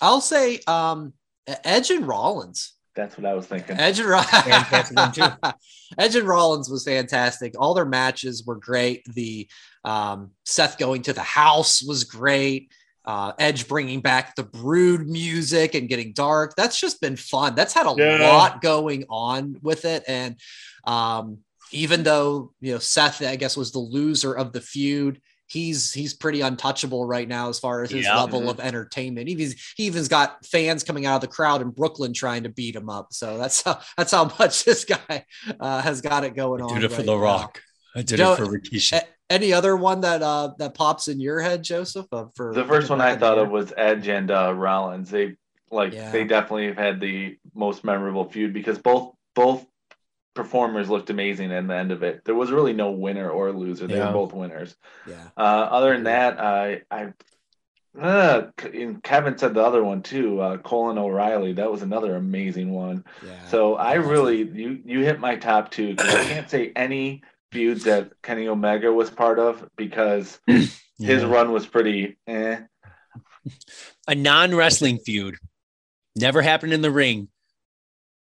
[0.00, 1.12] I'll say um
[1.46, 2.72] Edge and Rollins.
[2.96, 3.76] That's what I was thinking.
[3.76, 5.26] Edge and, Ro- Fantastic one, too.
[5.98, 7.54] Edge and Rollins was fantastic.
[7.58, 9.04] All their matches were great.
[9.14, 9.48] The
[9.84, 12.70] um, Seth going to the house was great.
[13.04, 16.54] Uh, Edge bringing back the Brood music and getting dark.
[16.56, 17.54] That's just been fun.
[17.54, 18.26] That's had a Yeah.
[18.32, 20.04] lot going on with it.
[20.08, 20.36] And
[20.84, 21.38] um,
[21.70, 26.14] even though you know Seth, I guess, was the loser of the feud, he's he's
[26.14, 28.16] pretty untouchable right now as far as his Yeah.
[28.18, 29.28] level of entertainment.
[29.28, 29.34] He,
[29.76, 32.88] he even's got fans coming out of the crowd in Brooklyn trying to beat him
[32.88, 33.08] up.
[33.12, 35.26] So that's how that's how much this guy
[35.60, 36.74] uh, has got it going I on.
[36.80, 37.22] did it for The now.
[37.22, 37.60] Rock.
[37.94, 39.02] I did Joe- it for Rikishi.
[39.30, 42.06] A- any other one that uh, that pops in your head, Joseph?
[42.12, 45.10] Uh, for The first one I thought of was Edge and uh, Rollins.
[45.10, 45.36] They
[45.70, 46.10] like Yeah.
[46.12, 49.66] they definitely have had the most memorable feud because both both
[50.34, 52.24] performers looked amazing in the end of it.
[52.24, 53.86] There was really no winner or loser.
[53.86, 54.08] They Yeah.
[54.08, 54.74] were both winners.
[55.06, 57.12] yeah, Uh, other than that, I I
[58.00, 60.40] uh, and Kevin said the other one too.
[60.40, 61.52] Uh, Colin O'Reilly.
[61.52, 63.04] That was another amazing one.
[63.24, 63.46] yeah.
[63.46, 67.22] So I really you you hit my top two because I can't say any
[67.54, 70.38] feuds that Kenny Omega was part of because
[70.98, 72.60] his run was pretty eh.
[74.08, 75.36] a non wrestling feud
[76.16, 77.28] never happened in the ring,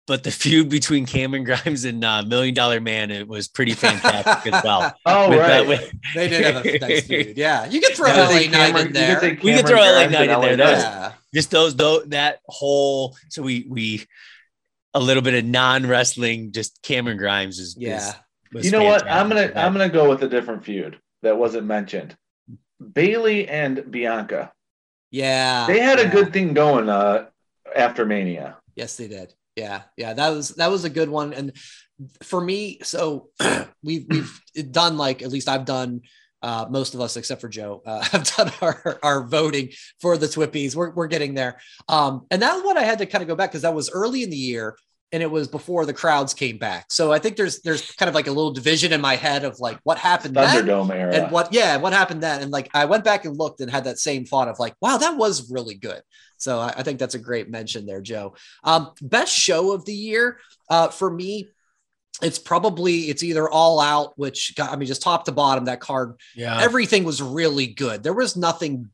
[0.07, 4.51] but the feud between Cameron Grimes and uh, Million Dollar Man it was pretty fantastic
[4.53, 4.93] as well.
[5.05, 5.67] Oh With, uh, right.
[5.67, 7.37] with- they did have a nice feud.
[7.37, 9.19] Yeah, you could throw You could LA say Knight Cameron- in you there.
[9.19, 10.37] could We could Cameron throw LA Grimes Knight in there.
[10.37, 14.05] LA That was- yeah, just those those that whole so we we
[14.93, 17.97] a little bit of non wrestling just Cameron Grimes is yeah.
[17.97, 18.15] is- was
[18.53, 19.09] you know what?
[19.09, 22.15] I'm gonna I'm gonna go with a different feud that wasn't mentioned.
[22.93, 24.51] Bayley and Bianca.
[25.11, 27.27] Yeah, They had a good thing going uh
[27.75, 28.57] after Mania.
[28.75, 29.33] Yes, they did.
[29.55, 31.33] Yeah, yeah, that was that was a good one.
[31.33, 31.53] And
[32.23, 33.29] for me, so
[33.83, 36.01] we've we've done like at least I've done
[36.41, 40.27] uh, most of us except for Joe uh, have done our our voting for the
[40.27, 40.75] Twippies.
[40.75, 41.59] We're we're getting there.
[41.87, 44.23] Um, and that one I had to kind of go back because that was early
[44.23, 44.75] in the year
[45.11, 46.85] and it was before the crowds came back.
[46.89, 49.59] So I think there's there's kind of like a little division in my head of
[49.59, 51.15] like what happened then era.
[51.15, 53.83] and what yeah what happened then and like i went back and looked and had
[53.83, 56.01] that same thought of like wow that was really good
[56.37, 59.93] so i, I think that's a great mention there joe um best show of the
[59.93, 60.39] year
[60.69, 61.49] uh for me
[62.21, 65.79] it's probably it's either all out which got, i mean just top to bottom that
[65.79, 66.59] card yeah.
[66.61, 68.89] everything was really good there was nothing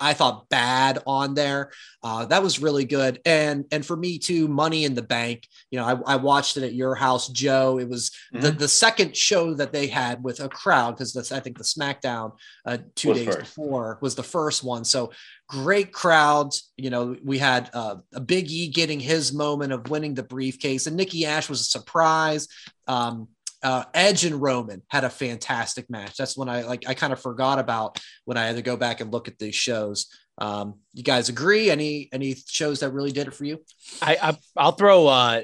[0.00, 1.70] i thought bad on there.
[2.02, 3.20] Uh, that was really good.
[3.24, 6.62] And and for me too money in the bank you know i, I watched it
[6.62, 7.78] at your house joe.
[7.78, 8.58] It was the, Mhm.
[8.58, 12.32] the second show that they had with a crowd because that's i think the smackdown
[12.64, 13.38] uh, two Was days first.
[13.40, 14.84] before was the first one.
[14.84, 15.12] So
[15.48, 20.14] great crowds you know we had uh, a big e getting his moment of winning
[20.14, 20.86] the briefcase.
[20.86, 22.46] And nikki ash was a surprise.
[22.86, 23.28] Um,
[23.62, 26.16] uh, Edge and Roman had a fantastic match.
[26.16, 29.00] That's when I like I kind of forgot about when I had to go back
[29.00, 30.06] and look at these shows.
[30.38, 31.70] Um, you guys agree?
[31.70, 33.60] Any any shows that really did it for you?
[34.00, 35.42] I, I I'll throw uh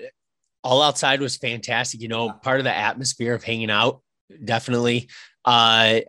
[0.62, 2.00] all outside was fantastic.
[2.00, 4.02] You know, part of the atmosphere of hanging out,
[4.44, 5.08] definitely.
[5.44, 6.00] Uh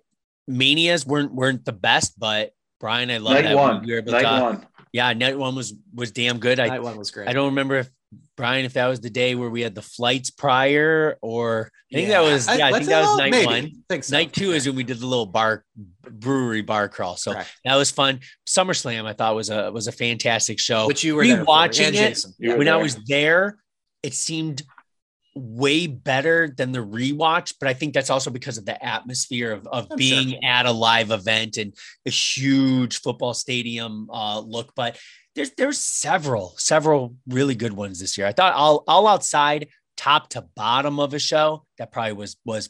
[0.48, 3.84] manias weren't weren't the best, but Brian, I love Night that one.
[3.84, 4.68] we were able Night to, one.
[4.94, 6.60] yeah, night one was was damn good.
[6.60, 7.28] I Night one was great.
[7.28, 7.90] I don't remember if
[8.38, 12.10] Brian if that was the day where we had the flights prior or I think
[12.10, 13.72] that was yeah, I, think that was night one.
[13.90, 14.16] Think so.
[14.16, 17.16] Night two is when we did the little bar brewery bar crawl.
[17.16, 17.50] So Correct.
[17.64, 18.20] that was fun.
[18.48, 20.88] SummerSlam I thought was a was a fantastic show.
[20.88, 23.58] which you were there Rewatching it, were when I was there,
[24.04, 24.64] it seemed
[25.36, 29.68] way better than the rewatch, but I think that's also because of the atmosphere of,
[29.68, 30.40] of I'm being sure.
[30.44, 31.74] at a live event and
[32.06, 34.72] a huge football stadium uh, look.
[34.76, 34.98] But
[35.36, 38.28] there's there's several, several really good ones this year.
[38.28, 39.68] I thought all all outside,
[39.98, 42.70] top to bottom of a show, that probably was was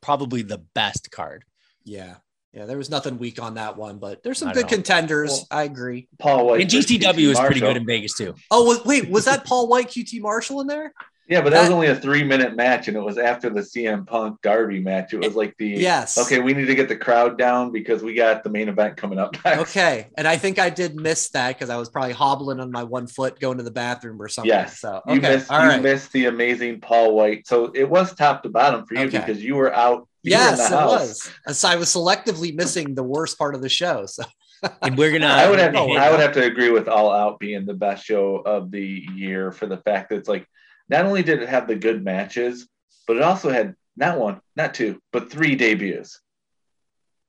[0.00, 1.44] probably the best card.
[1.84, 2.16] Yeah.
[2.54, 5.30] Yeah, there was nothing weak on that one, but there's some Not good at contenders.
[5.30, 6.08] Well- I agree.
[6.18, 6.62] Paul White.
[6.62, 8.34] And versus GTW QT was pretty good in Vegas too.
[8.50, 10.94] Oh, wait, was that Paul White, QT Marshall in there?
[11.28, 14.06] Yeah, but that was only a three minute match, and it was after the CM
[14.06, 15.12] Punk Darby match.
[15.12, 16.16] It was like the Yes.
[16.16, 19.18] okay, we need to get the crowd down because we got the main event coming
[19.18, 19.36] up.
[19.44, 19.60] next.
[19.70, 22.82] Okay, and I think I did miss that because I was probably hobbling on my
[22.82, 24.48] one foot going to the bathroom or something.
[24.48, 24.80] Yes.
[24.80, 25.82] So You missed all you right.
[25.82, 27.46] missed the amazing Paul White.
[27.46, 29.18] So it was top to bottom for you Okay.
[29.18, 30.08] because you were out.
[30.22, 31.30] you in Yes, the it house.
[31.46, 31.58] was.
[31.58, 34.06] So I was selectively missing the worst part of the show.
[34.06, 34.24] So
[34.82, 37.38] And we're gonna I would have to, I would have to agree with All Out
[37.38, 40.48] being the best show of the year for the fact that it's like
[40.88, 42.66] not only did it have the good matches,
[43.06, 46.20] but it also had not one, not two, but three debuts.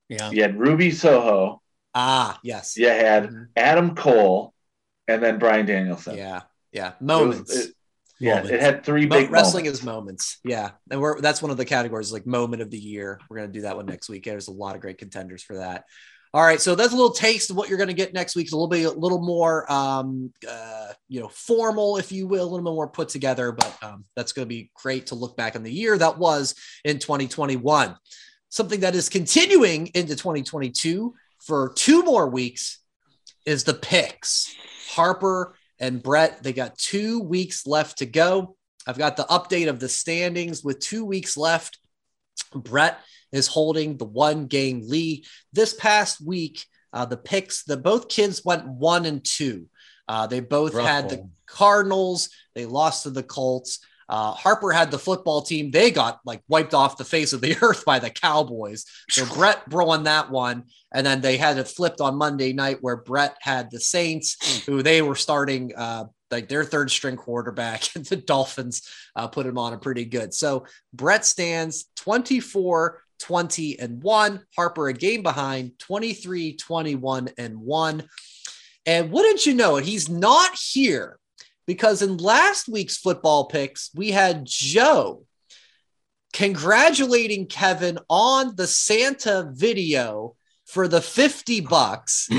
[0.07, 0.31] yeah.
[0.31, 1.61] You had Ruby Soho,
[1.95, 2.77] Ah, yes.
[2.77, 3.47] You had Mhm.
[3.55, 4.53] Adam Cole
[5.07, 6.15] and then Bryan Danielson.
[6.17, 6.43] Yeah.
[6.71, 6.89] Yeah.
[6.89, 7.55] It was- Moments.
[7.55, 7.75] it-
[8.19, 8.51] yeah, Moments.
[8.51, 9.79] it had three Mo- big wrestling moments.
[9.79, 10.37] is moments.
[10.43, 10.71] Yeah.
[10.91, 13.19] And we're that's one of the categories like moment of the year.
[13.27, 14.25] We're gonna do that one next week.
[14.25, 15.85] There's a lot of great contenders for that.
[16.31, 18.45] All right, so that's a little taste of what you're going to get next week.
[18.45, 22.43] It's a little bit, a little more, um, uh, you know, formal, if you will,
[22.43, 23.51] a little bit more put together.
[23.51, 26.53] But um, that's going to be great to look back on the year that was
[26.85, 27.95] in 2021.
[28.49, 32.77] Something that is continuing into 2022 for two more weeks
[33.47, 34.53] is the picks.
[34.89, 38.55] Harper and Brett, they got two weeks left to go.
[38.85, 41.79] I've got the update of the standings with two weeks left.
[42.53, 42.99] Brett
[43.31, 45.25] is holding the one game lead.
[45.53, 49.67] This past week, uh, the picks, the both kids went one and two.
[50.07, 51.29] Uh, they both Rough had the.
[51.45, 52.29] Cardinals.
[52.55, 53.79] They lost to the Colts.
[54.07, 55.69] Uh, Harper had the football team.
[55.69, 58.85] They got like wiped off the face of the earth by the Cowboys.
[59.09, 60.63] So Brett won that one.
[60.91, 64.81] And then they had it flipped on Monday night where Brett had the Saints, who
[64.81, 69.57] they were starting uh, like their third string quarterback, and the Dolphins uh, put him
[69.57, 70.33] on a pretty good.
[70.33, 74.45] So Brett stands 24, 20, and 1.
[74.55, 78.03] Harper a game behind, 23, 21, and 1.
[78.85, 81.19] And wouldn't you know it, he's not here
[81.67, 85.25] because in last week's football picks, we had Joe
[86.33, 92.29] congratulating Kevin on the Santa video for the 50 bucks.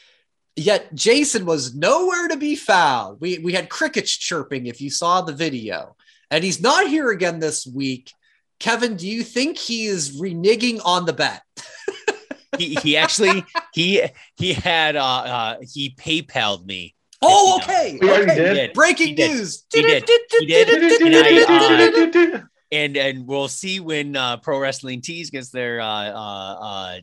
[0.56, 3.20] Yet Jason was nowhere to be found.
[3.20, 5.96] We, we had crickets chirping if you saw the video.
[6.30, 8.12] And he's not here again this week.
[8.58, 11.42] Kevin, do you think he is reneging on the bet?
[12.58, 13.44] he, he actually
[13.74, 14.02] he
[14.36, 16.94] he had uh uh he PayPal'd me.
[17.22, 17.98] Oh, okay.
[18.00, 18.36] We already okay.
[18.36, 18.54] did?
[18.54, 18.72] did.
[18.72, 19.30] Breaking He did.
[19.30, 19.64] news.
[19.72, 20.08] He did.
[20.38, 20.46] He
[22.10, 22.42] did.
[22.72, 26.98] And and we'll see when uh Pro Wrestling Tees gets their uh uh uh,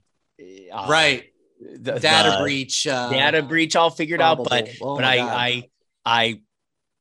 [0.73, 1.25] uh right.
[1.59, 2.85] the, Data the breach.
[2.85, 4.69] Uh, data breach all figured out, but.
[4.81, 5.29] Oh but I God.
[5.29, 5.69] I
[6.05, 6.41] I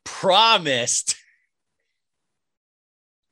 [0.05, 1.17] promised.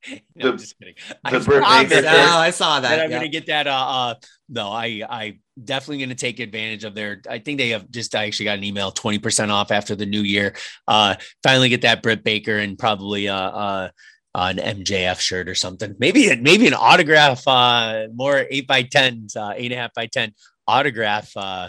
[0.34, 0.94] No, I'm just kidding.
[1.08, 2.10] the I Britt promised No.
[2.10, 2.88] I saw that.
[2.88, 3.18] that I'm yeah.
[3.18, 3.66] gonna get that.
[3.66, 4.14] Uh, uh,
[4.48, 7.20] no, I I definitely gonna take advantage of their.
[7.28, 8.14] I think they have just.
[8.14, 10.54] I actually got an email, twenty percent off after the new year.
[10.88, 13.88] Uh, finally get that Britt Baker and probably uh uh
[14.34, 15.94] an MJF shirt or something.
[15.98, 17.46] Maybe maybe an autograph.
[17.46, 20.32] Uh, more eight by tens, uh, eight and a half by ten
[20.66, 21.30] autograph.
[21.36, 21.68] Uh,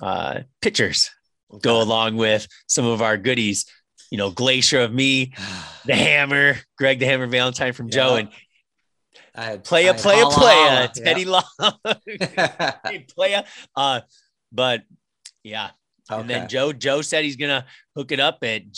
[0.00, 1.10] uh, pictures
[1.62, 3.66] go along with some of our goodies.
[4.10, 5.32] You know, Glacier of me,
[5.84, 8.28] the Hammer, Greg the Hammer Valentine from Joe, and
[9.34, 10.92] I had playa, I had playa, holla, playa, holla.
[10.94, 11.44] Teddy Long,
[12.06, 12.76] Yeah.
[12.84, 13.44] hey, playa.
[13.76, 14.00] Uh,
[14.50, 14.82] but
[15.44, 15.70] yeah,
[16.10, 18.72] and then Joe, Joe said he's gonna hook it up at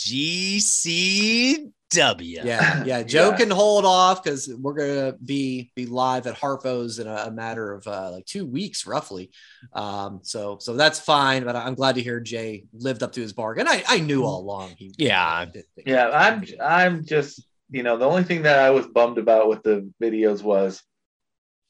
[1.91, 2.43] GCW.
[2.45, 3.03] yeah, yeah.
[3.03, 3.37] Joe Yeah.
[3.37, 7.73] can hold off because we're gonna be be live at Harpo's in a, a matter
[7.73, 9.31] of uh, like two weeks, roughly.
[9.73, 11.43] Um, so so that's fine.
[11.43, 13.67] But I'm glad to hear Jay lived up to his bargain.
[13.67, 14.71] I I knew all along.
[14.77, 15.45] He Yeah.
[15.45, 19.17] did think- Yeah, I'm I'm just you know the only thing that I was bummed
[19.17, 20.81] about with the videos was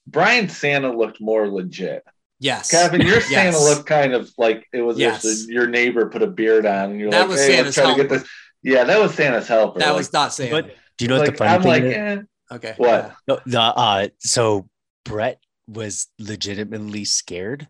[0.07, 2.03] Brian Santa looked more legit.
[2.39, 2.72] yes.
[2.72, 3.61] Kevin, your Santa Yes.
[3.69, 5.24] looked kind of like it was Yes.
[5.26, 7.88] a- your neighbor put a beard on and you're That like, was hey, Santa's let's
[7.88, 8.30] try to get this.
[8.64, 9.80] Yeah, that was Santa's helper.
[9.80, 10.51] That like, was not Santa.
[10.64, 11.93] But do you know what the funny I'm thing like, is?
[11.95, 12.22] eh.
[12.51, 12.74] okay.
[12.78, 12.88] What?
[12.89, 13.12] yeah.
[13.28, 14.70] No, the uh, so
[15.05, 17.68] Brett was legitimately scared,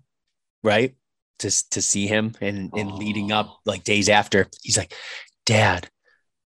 [0.63, 0.95] right?
[1.39, 3.57] To to see him and and leading up Oh.
[3.65, 4.93] like days after, he's like,
[5.45, 5.89] Dad,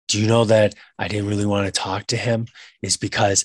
[0.09, 2.47] do you know that I didn't really want to talk to him?
[2.82, 3.45] Is because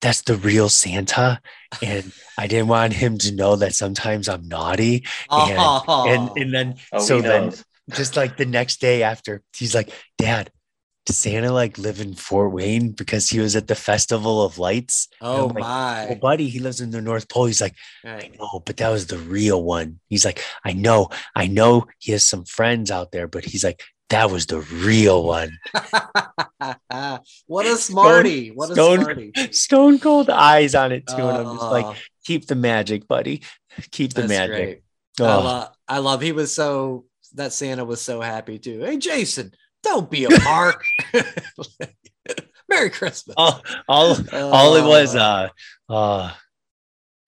[0.00, 1.40] that's the real Santa,
[1.82, 5.04] and I didn't want him to know that sometimes I'm naughty.
[5.32, 6.04] And Oh.
[6.08, 7.64] and and then Oh, so then knows.
[7.90, 10.50] Just like the next day after, he's like, Dad,
[11.06, 15.08] does Santa like live in Fort Wayne because he was at the Festival of Lights?
[15.22, 16.06] oh like, my.
[16.10, 17.46] Well, buddy, he lives in the North Pole.
[17.46, 17.74] He's like,
[18.04, 20.00] I know, but that was the real one.
[20.08, 23.82] He's like, I know, I know he has some friends out there, but he's like,
[24.10, 25.58] that was the real one.
[27.46, 28.48] what a smarty!
[28.50, 29.32] What a Stone- smarty!
[29.52, 31.16] Stone cold eyes on it too.
[31.16, 33.42] and I'm just Oh, like, keep the magic, buddy.
[33.90, 34.56] Keep the magic.
[34.56, 34.82] great.
[35.20, 36.20] I, Oh, love, I love.
[36.20, 37.04] He was so
[37.34, 38.80] that Santa was so happy too.
[38.80, 39.52] Hey, Jason,
[39.82, 40.84] don't be a mark.
[42.68, 43.34] Merry Christmas.
[43.38, 45.48] all, all, all it was, Oh, uh,
[45.88, 46.32] uh,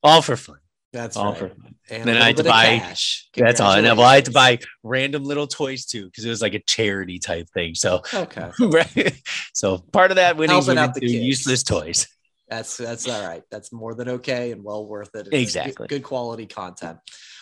[0.02, 0.58] all for fun.
[0.92, 1.38] that's all right.
[1.38, 1.74] for fun.
[1.88, 3.26] And Then I had to buy- cash.
[3.34, 3.72] That's all.
[3.72, 6.60] And well, I had to buy random little toys too because it was like a
[6.60, 7.74] charity type thing.
[7.74, 9.20] So, Okay, right.
[9.54, 12.06] So part of that winnings went out the useless toys.
[12.48, 13.42] that's that's all right.
[13.50, 15.28] That's more than okay and well worth it.
[15.32, 15.86] It's Exactly.
[15.86, 16.98] good, good quality content.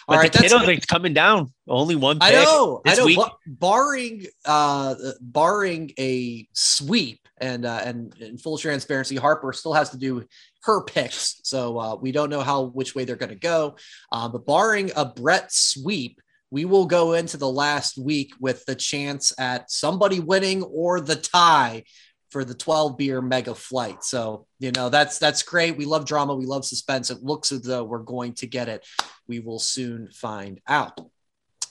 [0.08, 1.52] But All right, the kiddo thing's coming down.
[1.68, 3.04] Only one pick I know, I know.
[3.04, 3.18] week.
[3.18, 9.90] ba- barring, uh, barring a sweep, and uh, and in full transparency, Harper still has
[9.90, 10.24] to do
[10.62, 13.76] her picks, so uh, we don't know how which way they're going to go.
[14.10, 18.74] Uh, but barring a Brett sweep, we will go into the last week with the
[18.74, 21.84] chance at somebody winning or the tie
[22.30, 24.04] for the 12 beer mega flight.
[24.04, 25.76] So, you know, that's that's great.
[25.76, 27.10] We love drama, we love suspense.
[27.10, 28.86] It looks as though we're going to get it.
[29.26, 31.00] We will soon find out.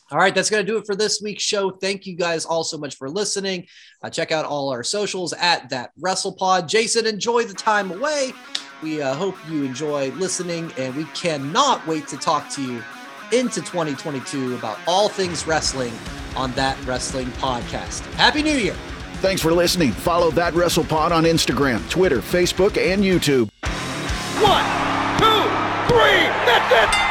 [0.10, 1.70] All right, that's going to do it for this week's show.
[1.70, 3.68] Thank you guys all so much for listening.
[4.02, 6.68] Uh, check out all our socials at that WrestlePod.
[6.68, 8.32] Jason, enjoy the time away.
[8.82, 12.82] We uh, hope you enjoy listening, and we cannot wait to talk to you
[13.34, 15.94] into 2022 about all things wrestling
[16.38, 18.02] on that wrestling podcast.
[18.14, 18.76] Happy New Year!
[19.20, 19.92] Thanks for listening.
[19.92, 23.50] Follow That WrestlePod on Instagram, Twitter, Facebook, and YouTube.
[24.44, 24.64] One,
[25.18, 27.07] two, three, that's it!